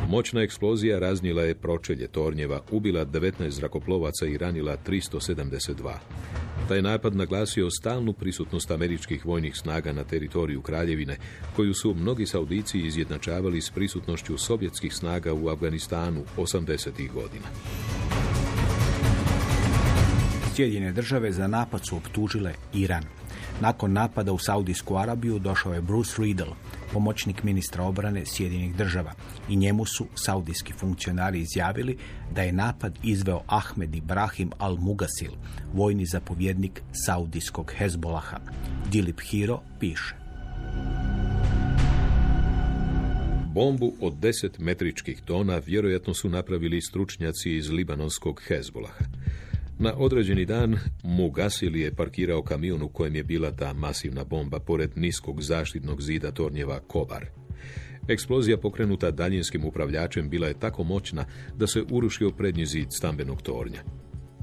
[0.09, 6.46] Moćna eksplozija raznijela je pročelje tornjeva, ubila 19 zrakoplovaca i ranila 372.
[6.69, 11.17] Taj napad naglasio stalnu prisutnost američkih vojnih snaga na teritoriju Kraljevine,
[11.57, 17.13] koju su mnogi Saudici izjednačavali s prisutnošću sovjetskih snaga u Afganistanu 80.
[17.13, 17.47] godina.
[20.55, 23.05] Sjedinjene države za napad su optužile Iran.
[23.61, 26.49] Nakon napada u Saudijsku Arabiju došao je Bruce Riedel,
[26.93, 29.13] pomoćnik ministra obrane Sjedinjenih država
[29.49, 31.97] i njemu su saudijski funkcionari izjavili
[32.35, 35.33] da je napad izveo Ahmed Ibrahim al-Mugasil,
[35.73, 38.37] vojni zapovjednik saudijskog Hezbolaha.
[38.91, 40.15] Dilip Hiro piše.
[43.55, 49.05] Bombu od 10 metričkih tona vjerojatno su napravili stručnjaci iz libanonskog Hezbolaha.
[49.79, 54.91] Na određeni dan Mugasil je parkirao kamion u kojem je bila ta masivna bomba pored
[54.97, 57.27] niskog zaštitnog zida tornjeva Kobar.
[58.09, 61.25] Eksplozija pokrenuta daljinskim upravljačem bila je tako moćna
[61.57, 63.83] da se urušio prednji zid stambenog tornja.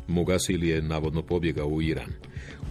[0.07, 2.09] Mugasil je navodno pobjegao u Iran.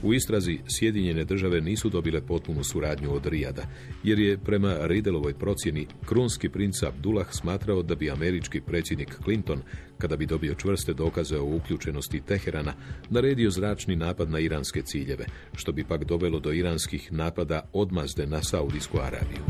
[0.03, 3.63] U istrazi Sjedinjene države nisu dobile potpunu suradnju od Rijada,
[4.05, 9.63] jer je prema Ridelovoj procjeni krunski princ Abdullah smatrao da bi američki predsjednik Clinton,
[9.99, 12.75] kada bi dobio čvrste dokaze o uključenosti Teherana,
[13.11, 18.43] naredio zračni napad na iranske ciljeve, što bi pak dovelo do iranskih napada odmazde na
[18.43, 19.43] Saudijsku Arabiju.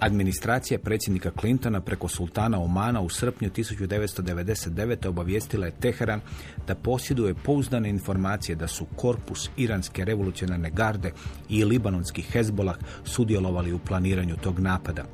[0.00, 5.08] Administracija predsjednika Clintona preko sultana Omana u srpnju 1999.
[5.08, 6.20] obavijestila je Teheran
[6.66, 11.12] da posjeduje pouzdane informacije da su korpus iranske revolucionarne garde
[11.48, 15.04] i libanonski Hezbolah sudjelovali u planiranju tog napada.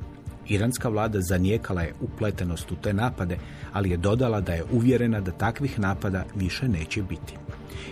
[0.47, 3.37] Iranska vlada zanijekala je upletenost u te napade,
[3.73, 7.33] ali je dodala da je uvjerena da takvih napada više neće biti.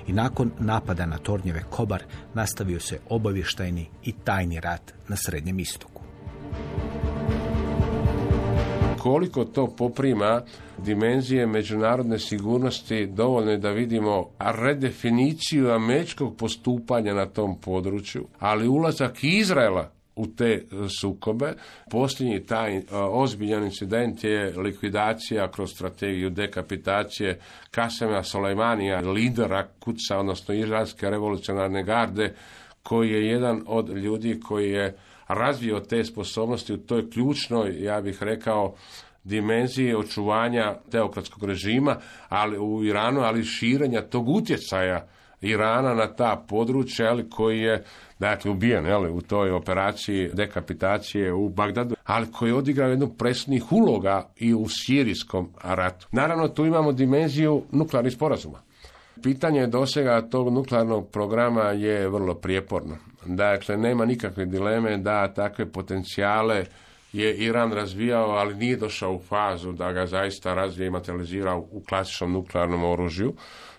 [0.07, 2.03] I nakon napada na tornjeve Kobar
[2.33, 5.95] nastavio se obavještajni i tajni rat na Srednjem istoku.
[9.05, 10.41] Koliko to poprima
[10.77, 19.23] dimenzije međunarodne sigurnosti dovoljno je da vidimo redefiniciju američkog postupanja na tom području, ali ulazak
[19.23, 20.63] Izraela u te
[21.01, 21.53] sukobe.
[21.91, 27.39] Posljednji taj ozbiljan incident je likvidacija kroz strategiju dekapitacije
[27.71, 32.33] Kasema Soleimanija, lidera kuca, odnosno izraelske revolucionarne garde,
[32.83, 34.95] koji je jedan od ljudi koji je
[35.27, 38.75] razvio te sposobnosti u toj ključnoj, ja bih rekao,
[39.23, 41.97] dimenziji očuvanja teokratskog režima
[42.29, 45.07] ali u Iranu, ali širenja tog utjecaja
[45.41, 47.83] Irana na ta područja ali koji je
[48.19, 53.71] dakle ubijen ali, u toj operaciji dekapitacije u Bagdadu, ali koji je odigrao jednu presnih
[53.71, 56.07] uloga i u sirijskom ratu.
[56.11, 58.61] Naravno, tu imamo dimenziju nuklearnih sporazuma.
[59.23, 62.97] Pitanje dosega tog nuklearnog programa je vrlo prijeporno.
[63.25, 66.65] Dakle, nema nikakve dileme da takve potencijale
[67.13, 71.81] je Iran razvijao, ali nije došao u fazu da ga zaista razvije i materializira u
[71.89, 73.33] klasičnom nuklearnom oružju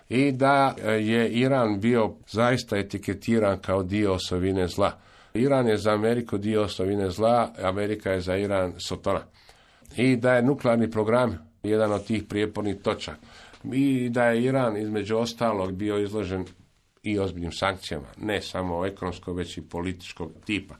[0.09, 4.91] i da je Iran bio zaista etiketiran kao dio osovine zla.
[5.33, 9.21] Iran je za Ameriku dio osovine zla, Amerika je za Iran sotona.
[9.97, 13.17] I da je nuklearni program jedan od tih prijepornih točaka.
[13.73, 16.45] I da je Iran između ostalog bio izložen
[17.03, 20.75] i ozbiljnim sankcijama, ne samo ekonomskog, već i političkog tipa.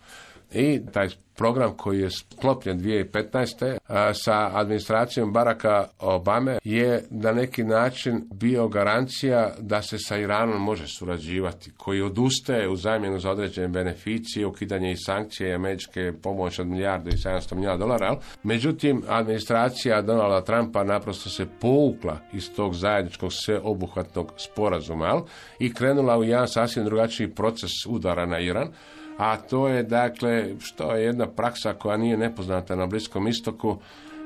[0.54, 3.78] I taj program koji je sklopljen 2015.
[3.88, 10.62] a, sa administracijom Baraka Obame je na neki način bio garancija da se sa Iranom
[10.62, 16.68] može surađivati, koji odustaje u zamjenu za određene beneficije, ukidanje i sankcije američke pomoći od
[16.68, 18.16] milijardu i 700 milijuna dolara.
[18.44, 25.22] Međutim, administracija Donalda Trumpa naprosto se povukla iz tog zajedničkog sveobuhvatnog sporazuma
[25.60, 28.68] i krenula u jedan sasvim drugačiji proces udara na Iran
[29.18, 33.78] a to je dakle što je jedna praksa koja nije nepoznata na Bliskom istoku,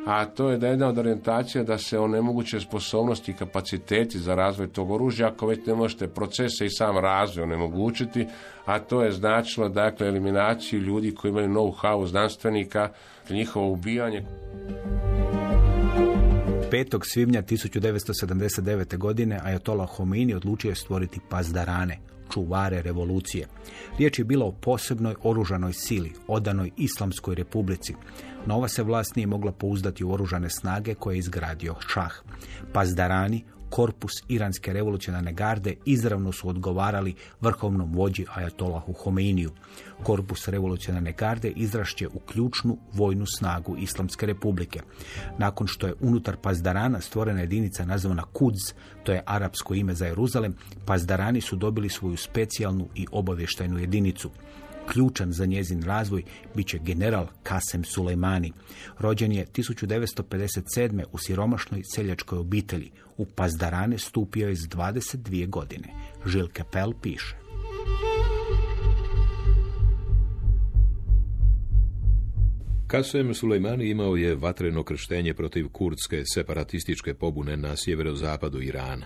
[0.06, 4.36] a to je da je jedna od orijentacija da se onemoguće sposobnosti i kapaciteti za
[4.36, 8.28] razvoj tog oružja, ako već ne možete procese i sam razvoj onemogućiti,
[8.66, 12.90] a to je značilo dakle eliminaciju ljudi koji imaju know-how znanstvenika,
[13.30, 14.26] njihovo ubijanje.
[16.72, 17.00] 5.
[17.04, 18.98] svibnja 1979.
[18.98, 22.00] godine Ajatola Homini odlučio je stvoriti pazdarane,
[22.34, 23.48] čuvare revolucije.
[23.98, 27.96] Riječ je bila o posebnoj oružanoj sili, odanoj Islamskoj republici.
[28.46, 32.14] Nova se vlast nije mogla pouzdati u oružane snage koje je izgradio šah.
[32.74, 39.52] Pazdarani, korpus iranske revolucionarne garde izravno su odgovarali vrhovnom vođi Ajatolahu Homeiniju.
[40.04, 44.80] Korpus revolucionarne garde izrašće u ključnu vojnu snagu Islamske republike.
[45.38, 48.60] Nakon što je unutar Pazdarana stvorena jedinica nazvana Kudz,
[49.04, 50.56] to je arapsko ime za Jeruzalem,
[50.86, 54.32] Pazdarani su dobili svoju specijalnu i obavještajnu jedinicu
[54.88, 56.24] ključan za njezin razvoj
[56.56, 58.54] bit će general Kasem Sulejmani.
[59.00, 61.04] Rođen je 1957.
[61.12, 62.92] u siromašnoj seljačkoj obitelji.
[63.22, 65.88] U Pazdarane stupio je s 22 godine.
[66.26, 67.36] Žil Kapel piše.
[72.88, 79.06] Kasem Sulejmani imao je vatreno krštenje protiv kurdske separatističke pobune na sjeverozapadu Irana.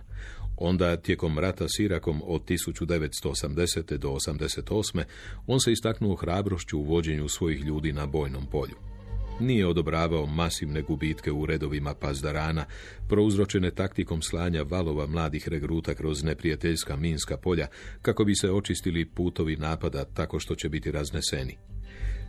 [0.58, 3.98] Onda, tijekom rata s Irakom od 1980.
[3.98, 5.04] do 88.
[5.48, 8.95] on se istaknuo hrabrošću u vođenju svojih ljudi na bojnom polju.
[9.40, 12.66] Nije odobravao masivne gubitke u redovima pazdarana,
[13.10, 17.68] prouzročene taktikom slanja valova mladih regruta kroz neprijateljska minska polja,
[18.02, 21.58] kako bi se očistili putovi napada tako što će biti razneseni.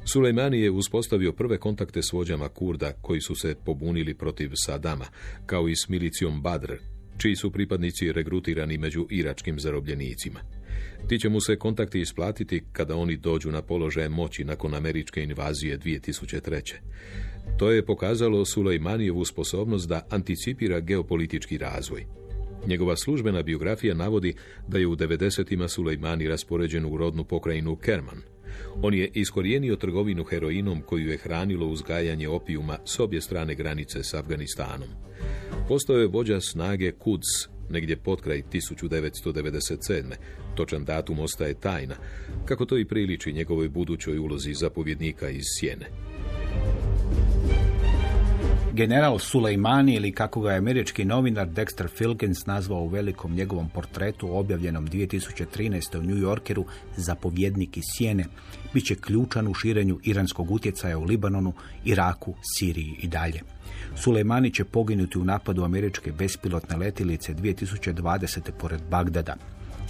[0.04, 5.04] Sulejmani je uspostavio prve kontakte s vođama Kurda koji su se pobunili protiv Sadama,
[5.46, 6.72] kao i s milicijom Badr,
[7.18, 10.40] čiji su pripadnici regrutirani među iračkim zarobljenicima.
[11.08, 15.78] Ti će mu se kontakti isplatiti kada oni dođu na položaje moći nakon američke invazije
[15.78, 16.74] 2003.
[17.58, 22.06] To je pokazalo Sulejmanijevu sposobnost da anticipira geopolitički razvoj.
[22.66, 24.34] Njegova službena biografija navodi
[24.68, 25.68] da je u 90.
[25.68, 28.22] Sulejmani raspoređen u rodnu pokrajinu Kerman.
[28.82, 34.14] On je iskorijenio trgovinu heroinom koju je hranilo uzgajanje opijuma s obje strane granice s
[34.14, 34.88] Afganistanom.
[35.68, 40.14] Postao je vođa snage Quds, negdje potkraj 1997.
[40.54, 41.94] Točan datum ostaje tajna,
[42.44, 45.86] kako to i priliči njegovoj budućoj ulozi zapovjednika iz Sjene.
[48.76, 54.36] General Sulejmani ili kako ga je američki novinar Dexter Filkins nazvao u velikom njegovom portretu
[54.36, 55.98] objavljenom 2013.
[55.98, 56.64] u New Yorkeru
[56.96, 58.24] zapovjednik iz Sjene,
[58.74, 61.52] bit će ključan u širenju iranskog utjecaja u Libanonu,
[61.84, 63.40] Iraku, Siriji i dalje.
[63.94, 68.40] Sulejmani će poginuti u napadu američke bespilotne letilice 2020.
[68.60, 69.36] pored Bagdada.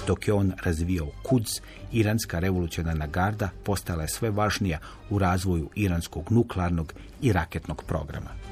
[0.06, 1.50] Dok je on razvijao Kuds,
[1.92, 4.78] iranska revolucionarna garda postala je sve važnija
[5.10, 8.45] u razvoju iranskog nuklearnog i raketnog programa.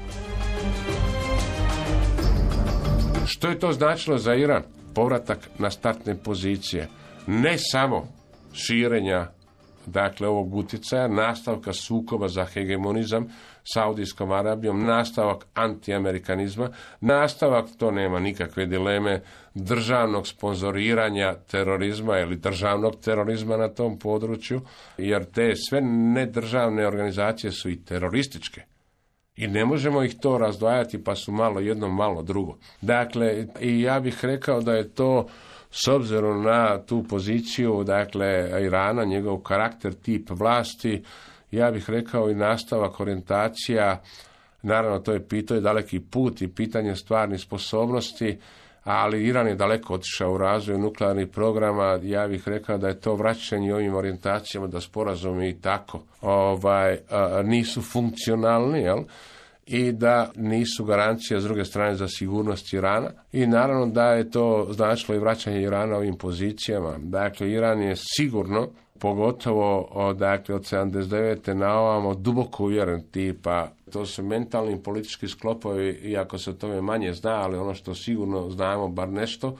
[3.25, 4.63] Što je to značilo za Iran?
[4.93, 6.87] Povratak na startne pozicije.
[7.27, 8.07] Ne samo
[8.53, 9.27] širenja
[9.85, 13.27] dakle ovog utjecaja, nastavka sukoba za hegemonizam
[13.63, 16.69] Saudijskom Arabijom, nastavak antiamerikanizma,
[17.01, 19.21] nastavak, to nema nikakve dileme,
[19.53, 24.61] državnog sponzoriranja terorizma ili državnog terorizma na tom području,
[24.97, 28.74] jer te sve nedržavne organizacije su i terorističke.
[29.37, 32.57] I ne možemo ih to razdvajati pa su malo jedno, malo drugo.
[32.81, 35.27] Dakle, i ja bih rekao da je to
[35.71, 41.03] s obzirom na tu poziciju, dakle, Irana, njegov karakter, tip vlasti,
[41.51, 44.01] ja bih rekao i nastavak orijentacija,
[44.61, 48.37] naravno to je pitanje daleki put i pitanje stvarnih sposobnosti,
[48.85, 53.15] ali Iran je daleko otišao u razvoju nuklearnih programa, ja bih rekao da je to
[53.15, 56.97] vraćanje ovim orijentacijama da sporazumi i tako ovaj,
[57.43, 58.99] nisu funkcionalni, jel?
[59.65, 64.67] i da nisu garancija s druge strane za sigurnost Irana i naravno da je to
[64.69, 66.95] značilo i vraćanje Irana ovim pozicijama.
[66.99, 68.67] Dakle, Iran je sigurno
[68.99, 71.53] pogotovo od, dakle, od 79.
[71.53, 73.67] na ovamo duboko uvjeren tipa.
[73.91, 78.49] To su mentalni politički sklopovi, iako se o tome manje zna, ali ono što sigurno
[78.49, 79.57] znamo, bar nešto,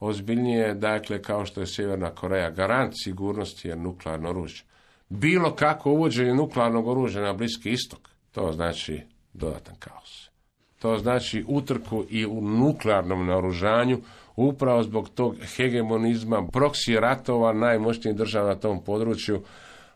[0.00, 4.64] ozbiljnije, dakle, kao što je Sjeverna Koreja, garant sigurnosti je nuklearno oružje.
[5.08, 9.00] bilo kako uvođenje nuklearnog oružja na Bliski istok, to znači
[9.32, 10.30] dodatan kaos.
[10.78, 13.98] To znači utrku i u nuklearnom naoružanju,
[14.36, 19.42] upravo zbog tog hegemonizma, proksi ratova najmoćnijih država na tom području,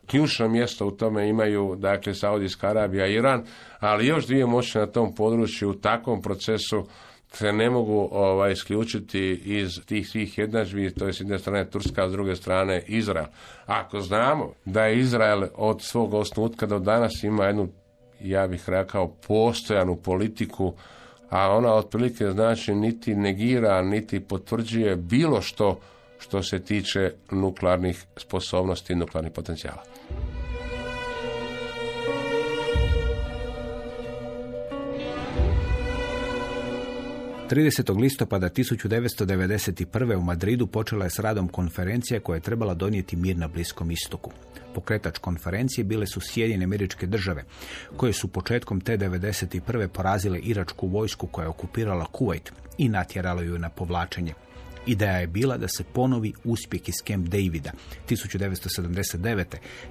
[0.07, 3.45] ključno mjesto u tome imaju dakle Saudijska Arabija i Iran,
[3.79, 6.87] ali još dvije moćne na tom području u takvom procesu
[7.33, 12.05] se ne mogu ovaj, isključiti iz tih svih jednadžbi, to je s jedne strane Turska,
[12.05, 13.27] a s druge strane Izrael.
[13.67, 17.69] Ako znamo da je Izrael od svog osnutka do danas ima jednu,
[18.21, 20.75] ja bih rekao, postojanu politiku,
[21.31, 25.81] a ona otprilike znači niti negira, niti potvrđuje bilo što
[26.21, 29.83] što se tiče nuklearnih sposobnosti i nuklearnih potencijala.
[37.51, 38.01] 30.
[38.01, 40.17] listopada 1991.
[40.17, 44.31] u Madridu počela je s radom konferencija koja je trebala donijeti mir na Bliskom istoku.
[44.75, 47.45] Pokretač konferencije bile su Sjedinjene američke države,
[47.97, 49.89] koje su početkom te 91.
[49.89, 54.35] porazile iračku vojsku koja je okupirala Kuwait i natjerala ju na povlačenje.
[54.87, 57.71] Ideja je bila da se ponovi uspjeh iz Camp Davida
[58.09, 59.45] 1979.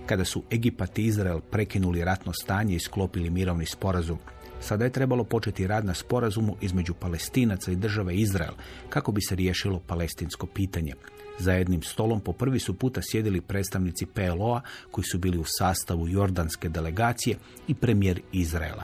[0.05, 4.19] kada su Egipat i Izrael prekinuli ratno stanje i sklopili mirovni sporazum.
[4.61, 8.53] Sada je trebalo početi rad na sporazumu između palestinaca i države Izrael
[8.89, 10.93] kako bi se riješilo palestinsko pitanje.
[11.39, 16.07] Za jednim stolom po prvi su puta sjedili predstavnici PLO-a koji su bili u sastavu
[16.07, 17.37] jordanske delegacije
[17.67, 18.83] i premijer Izraela.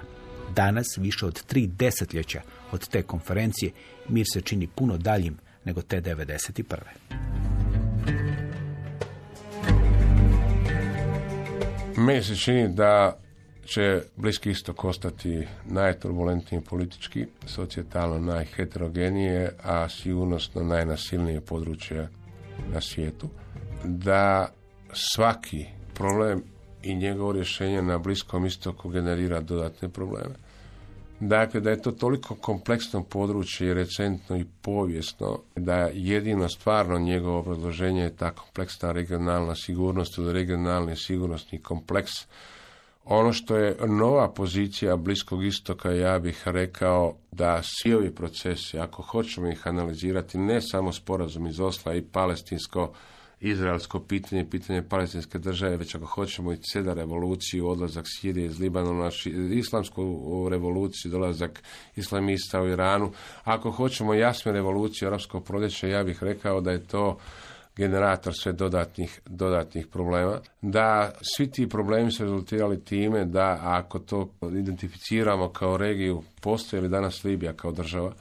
[0.55, 3.71] Danas, više od tri desetljeća od te konferencije,
[4.09, 6.77] mir se čini puno daljim nego te 91.
[11.97, 13.19] Meni se čini da
[13.65, 22.09] će Bliski istok ostati najturbulentniji politički, socijetalno najheterogenije, a sigurnosno najnasilnije područje
[22.73, 23.29] na svijetu.
[23.83, 24.53] Da
[24.93, 26.43] svaki problem
[26.83, 30.35] i njegovo rješenje na Bliskom istoku generira dodatne probleme.
[31.19, 38.01] Dakle, da je to toliko kompleksno područje recentno i povijesno, da jedino stvarno njegovo obrazloženje
[38.01, 42.11] je ta kompleksna regionalna sigurnost ili regionalni sigurnosni kompleks
[43.05, 49.01] ono što je nova pozicija Bliskog istoka, ja bih rekao da svi ovi procesi, ako
[49.01, 52.93] hoćemo ih analizirati, ne samo sporazum iz Osla i palestinsko,
[53.39, 59.09] izraelsko pitanje, pitanje palestinske države, već ako hoćemo i ceda revoluciju, odlazak Sirije iz Libanona,
[59.51, 61.63] islamsku revoluciju, dolazak
[61.95, 63.11] islamista u Iranu.
[63.43, 67.17] Ako hoćemo jasnu revoluciju arapskog proljeća, ja bih rekao da je to
[67.75, 74.29] generator sve dodatnih, dodatnih problema, da svi ti problemi su rezultirali time da ako to
[74.41, 78.13] identificiramo kao regiju, postoji li danas Libija kao država,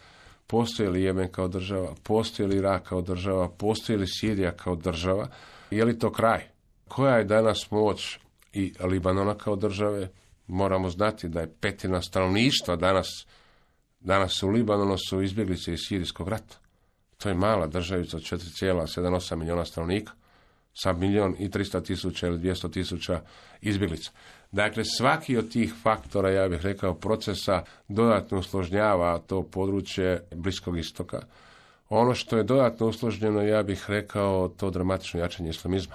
[0.46, 5.28] postoji li Jemen kao država, postoji li Irak kao država, postoji li Sirija kao država,
[5.70, 6.40] je li to kraj?
[6.88, 8.18] Koja je danas moć
[8.52, 10.08] i Libanona kao države?
[10.46, 13.08] Moramo znati da je petina stanovništva danas,
[14.00, 16.63] danas u Libanonu su izbjeglice iz Sirijskog rata.
[17.18, 20.12] To je mala državica od 4,78 milijuna stanovnika
[20.74, 23.20] sa milijon i 300 tisuća ili 200 tisuća
[23.60, 24.10] izbjeglica.
[24.52, 31.20] Dakle, svaki od tih faktora, ja bih rekao, procesa dodatno usložnjava to područje Bliskog istoka.
[31.88, 35.94] Ono što je dodatno usložnjeno, ja bih rekao, to dramatično jačanje islamizma.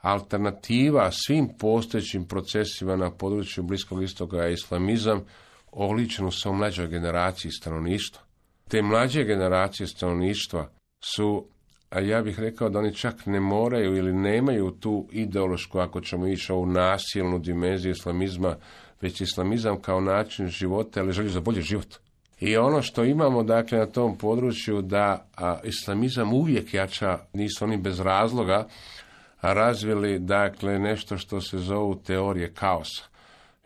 [0.00, 5.24] Alternativa svim postojećim procesima na području Bliskog istoka je islamizam
[5.72, 8.29] oličen u mlađoj generaciji stanovništva
[8.70, 10.68] te mlađe generacije stanovništva
[11.04, 11.46] su,
[11.90, 16.26] a ja bih rekao da oni čak ne moraju ili nemaju tu ideološku, ako ćemo
[16.26, 18.56] ići ovu nasilnu dimenziju islamizma,
[19.00, 21.96] već islamizam kao način života, ali želju za bolji život.
[22.40, 27.76] I ono što imamo dakle na tom području da a, islamizam uvijek jača, nisu oni
[27.76, 28.66] bez razloga
[29.42, 33.10] razvili dakle nešto što se zovu teorije kaosa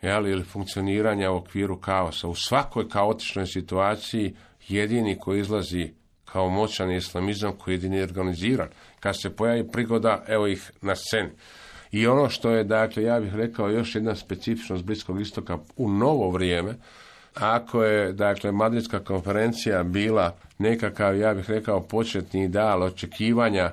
[0.01, 2.27] jel, ili funkcioniranja u okviru kaosa.
[2.27, 4.35] U svakoj kaotičnoj situaciji
[4.67, 5.93] jedini koji izlazi
[6.25, 8.67] kao moćan islamizam koji je jedini organiziran.
[8.99, 11.29] Kad se pojavi prigoda, evo ih na sceni.
[11.91, 16.29] I ono što je, dakle, ja bih rekao još jedna specifičnost Bliskog istoka u novo
[16.29, 16.75] vrijeme,
[17.33, 23.71] ako je, dakle, Madridska konferencija bila nekakav, ja bih rekao, početni ideal očekivanja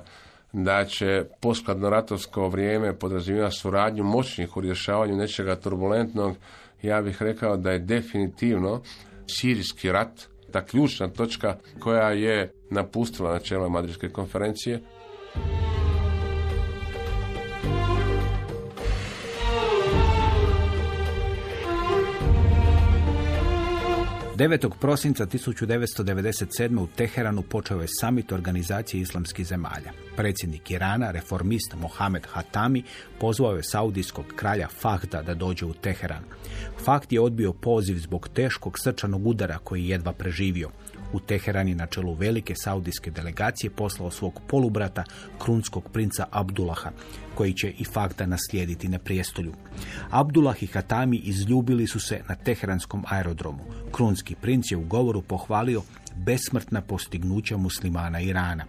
[0.53, 6.35] da će poskladno ratovsko vrijeme podrazumijevati suradnju moćnih u rješavanju nečega turbulentnog,
[6.81, 8.81] ja bih rekao da je definitivno
[9.27, 14.79] sirijski rat ta ključna točka koja je napustila načela Madridske konferencije.
[24.35, 24.69] 9.
[24.79, 26.79] prosinca 1997.
[26.79, 29.91] u Teheranu počeo je samit organizacije islamskih zemalja.
[30.15, 32.83] Predsjednik Irana, reformist Mohamed Hatami,
[33.19, 36.23] pozvao je saudijskog kralja Fahda da dođe u Teheran.
[36.83, 40.69] Fahd je odbio poziv zbog teškog srčanog udara koji je jedva preživio.
[41.13, 45.03] U Teherani na čelu velike saudijske delegacije poslao svog polubrata,
[45.39, 46.91] krunskog princa Abdullaha,
[47.35, 49.53] koji će i fakta naslijediti na prijestolju.
[50.09, 53.63] Abdullah i Hatami izljubili su se na teheranskom aerodromu.
[53.91, 55.81] Krunski princ je u govoru pohvalio
[56.15, 58.65] besmrtna postignuća muslimana Irana.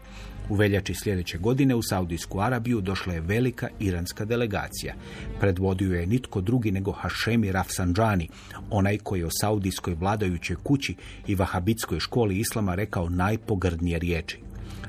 [0.49, 4.95] U veljači sljedeće godine u Saudijsku Arabiju došla je velika iranska delegacija.
[5.41, 8.29] Predvodio je nitko drugi nego Hašemi Rafsanđani,
[8.71, 10.95] onaj koji je o saudijskoj vladajućoj kući
[11.27, 14.39] i vahabitskoj školi islama rekao najpogrdnije riječi.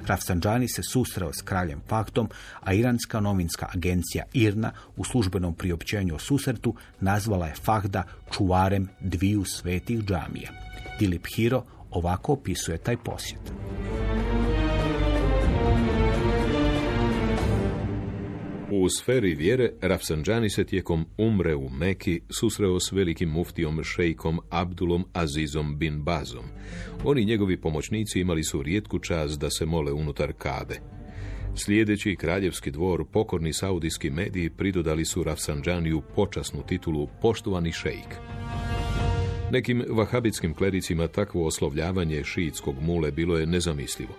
[0.08, 2.30] Rafsanđani se susreo s kraljem Faktom,
[2.62, 9.46] a iranska novinska agencija IRNA u službenom priopćenju o susretu nazvala je Fahda čuvarem dviju
[9.46, 10.52] svetih džamija.
[11.00, 13.52] Dilip Hiro ovako opisuje taj posjet.
[18.72, 25.06] U sferi vjere, Rafsanđani se tijekom umre u Meki susreo s velikim muftijom šejkom Abdulom
[25.14, 26.46] Azizom bin Bazom.
[27.04, 30.76] Oni njegovi pomoćnici imali su rijetku čast da se mole unutar Kabe.
[31.56, 38.16] Slijedeći kraljevski dvor, pokorni saudijski mediji pridodali su Rafsanđaniju počasnu titulu poštovani šejk.
[39.52, 44.14] Nekim vahabitskim klericima takvo oslovljavanje šiitskog mule bilo je nezamislivo.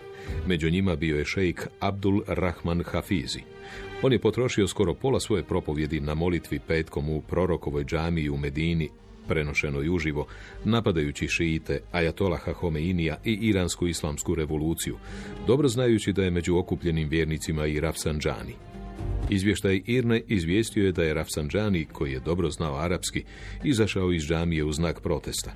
[0.47, 3.56] Među njima bio je šejk Abdul Rahman Hafizi.
[4.03, 8.89] On je potrošio skoro pola svoje propovjedi na molitvi petkom u prorokovoj džamiji u Medini,
[9.29, 10.27] prenošenoj uživo,
[10.65, 14.97] napadajući šiite, ajatolaha Homeinija i iransku islamsku revoluciju,
[15.47, 18.55] dobro znajući da je među okupljenim vjernicima i Rafsanđani.
[19.31, 23.25] Izvještaj Irne izvijestio je da je Rafsanđani, koji je dobro znao arapski,
[23.65, 25.53] izašao iz džamije u znak protesta.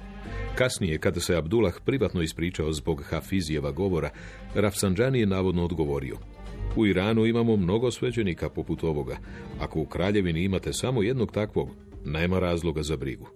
[0.54, 4.10] Kasnije, kada se Abdullah privatno ispričao zbog Hafizijeva govora,
[4.54, 6.16] Rafsanđani je navodno odgovorio–
[6.76, 9.16] u Iranu imamo mnogo sveđenika poput ovoga.
[9.60, 11.68] Ako u kraljevini imate samo jednog takvog,
[12.04, 13.26] nema razloga za brigu.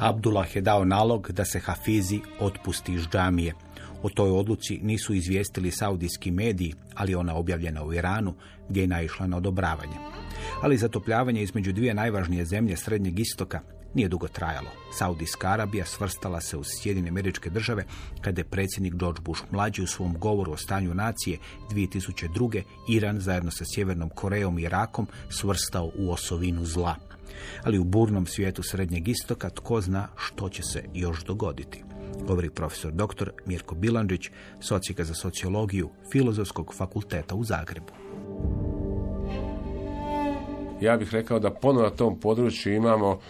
[0.00, 3.54] Abdullah je dao nalog da se Hafizi otpusti iz džamije.
[4.02, 8.34] O toj odluci nisu izvijestili saudijski mediji, ali ona objavljena u Iranu,
[8.68, 9.96] gdje je naišla na odobravanje.
[10.62, 13.60] Ali zatopljavanje između dvije najvažnije zemlje Srednjeg istoka
[13.94, 14.68] nije dugo trajalo.
[14.98, 17.84] Saudijska Arabija svrstala se uz Sjedine američke države
[18.20, 21.38] kada je predsjednik George Bush mlađi u svom govoru o stanju nacije
[21.70, 22.62] 2002.
[22.88, 26.96] Iran zajedno sa Sjevernom Korejom i Irakom svrstao u osovinu zla.
[27.64, 31.84] Ali u burnom svijetu Srednjeg istoka tko zna što će se još dogoditi.
[32.26, 33.30] Govori profesor dr.
[33.46, 34.30] Mirko Bilandžić,
[34.60, 37.92] socijka za sociologiju Filozofskog fakulteta u Zagrebu.
[40.80, 43.20] Ja bih rekao da ponovno na tom području imamo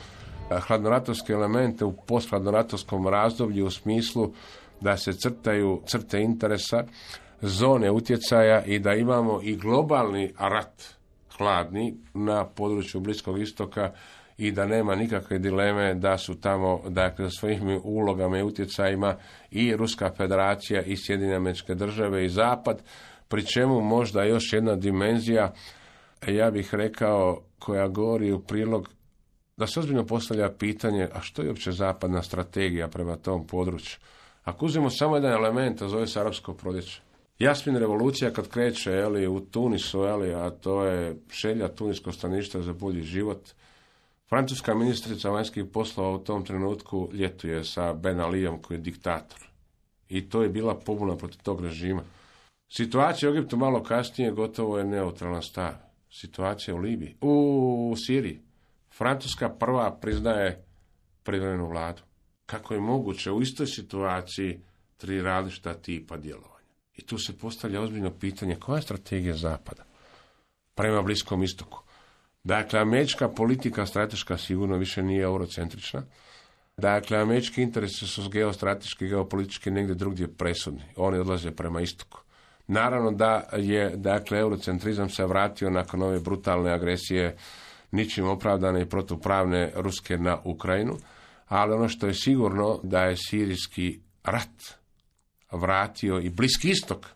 [0.50, 4.32] hladnoratovske elemente u posthladnoratovskom razdoblju u smislu
[4.80, 6.84] da se crtaju crte interesa,
[7.40, 10.94] zone utjecaja i da imamo i globalni rat
[11.36, 13.92] hladni na području Bliskog istoka
[14.38, 19.16] i da nema nikakve dileme da su tamo dakle, svojim ulogama i utjecajima
[19.50, 22.82] i Ruska federacija i Sjedinjene američke države i Zapad,
[23.28, 25.52] pri čemu možda još jedna dimenzija,
[26.26, 28.88] ja bih rekao, koja govori u prilog
[29.56, 33.98] da se ozbiljno postavlja pitanje, a što je uopće zapadna strategija prema tom području?
[34.44, 37.00] Ako uzmemo samo jedan element, a zove se arapsko proljeće.
[37.38, 42.72] Jasmin revolucija kad kreće eli, u Tunisu, eli, a to je šelja tuniskog staništa za
[42.72, 43.50] bolji život.
[44.28, 49.38] Francuska ministrica vanjskih poslova u tom trenutku ljetuje sa Ben Alijom koji je diktator.
[50.08, 52.02] I to je bila pobuna protiv tog režima.
[52.68, 55.72] Situacija u Egiptu malo kasnije gotovo je neutralna stav.
[56.10, 58.40] Situacija u Libiji, u Siriji.
[58.96, 60.64] Francuska prva priznaje
[61.22, 62.02] privremenu vladu.
[62.46, 64.60] Kako je moguće u istoj situaciji
[64.96, 66.54] tri različita tipa djelovanja?
[66.94, 69.84] I tu se postavlja ozbiljno pitanje koja je strategija Zapada
[70.74, 71.80] prema Bliskom istoku.
[72.44, 76.02] Dakle, američka politika strateška sigurno više nije eurocentrična.
[76.76, 80.82] Dakle, američki interesi su geostrateški, geopolitički negdje drugdje presudni.
[80.96, 82.20] Oni odlaze prema istoku.
[82.66, 87.36] Naravno da je, dakle, eurocentrizam se vratio nakon ove brutalne agresije
[87.90, 90.96] ničim opravdane i protupravne Ruske na Ukrajinu,
[91.48, 94.78] ali ono što je sigurno da je sirijski rat
[95.52, 97.06] vratio i Bliski istok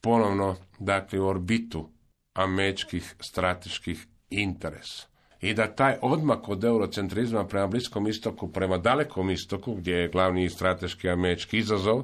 [0.00, 1.88] ponovno dakle u orbitu
[2.34, 5.06] američkih strateških interesa.
[5.40, 10.50] I da taj odmak od eurocentrizma prema Bliskom istoku, prema dalekom istoku, gdje je glavni
[10.50, 12.02] strateški američki izazov,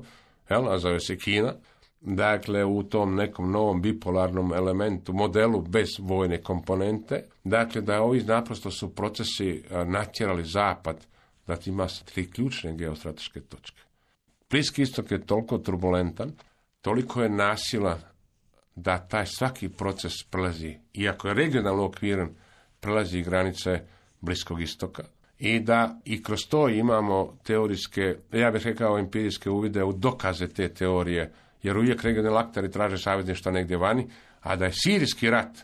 [0.50, 1.54] jel, a zove se Kina,
[2.04, 8.70] dakle u tom nekom novom bipolarnom elementu, modelu bez vojne komponente, dakle da ovi naprosto
[8.70, 11.06] su procesi a, natjerali zapad
[11.46, 13.82] da ima tri ključne geostrateške točke.
[14.50, 16.32] Bliski istok je toliko turbulentan,
[16.82, 17.98] toliko je nasila
[18.74, 22.30] da taj svaki proces prelazi, iako je regionalno okviran,
[22.80, 23.80] prelazi granice
[24.20, 25.04] Bliskog istoka
[25.38, 30.68] i da i kroz to imamo teorijske, ja bih rekao empirijske uvide u dokaze te
[30.68, 31.32] teorije,
[31.64, 34.06] jer uvijek regionalni akteri traže savezništva negdje vani,
[34.40, 35.58] a da je sirijski rat,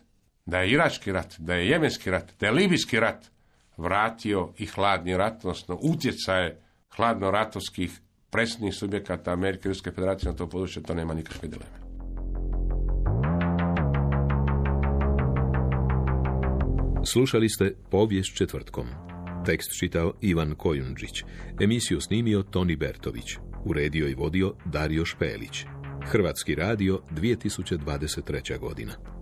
[0.47, 3.27] da je irački rat, da je jemenski rat, da je libijski rat
[3.77, 6.61] vratio i hladni rat, odnosno utjecaje
[6.97, 11.81] hladno-ratovskih presnih subjekata Amerike i Ruske federacije na to područje, to nema nikakve dileme.
[17.05, 18.87] Slušali ste Povijest četvrtkom.
[19.47, 21.25] Tekst čitao Ivan Kojundžić.
[21.61, 23.37] Emisiju snimio Toni Bertović.
[23.65, 25.65] Uredio i vodio Dario Špelić.
[26.07, 28.59] Hrvatski radio 2023.
[28.59, 29.20] godina.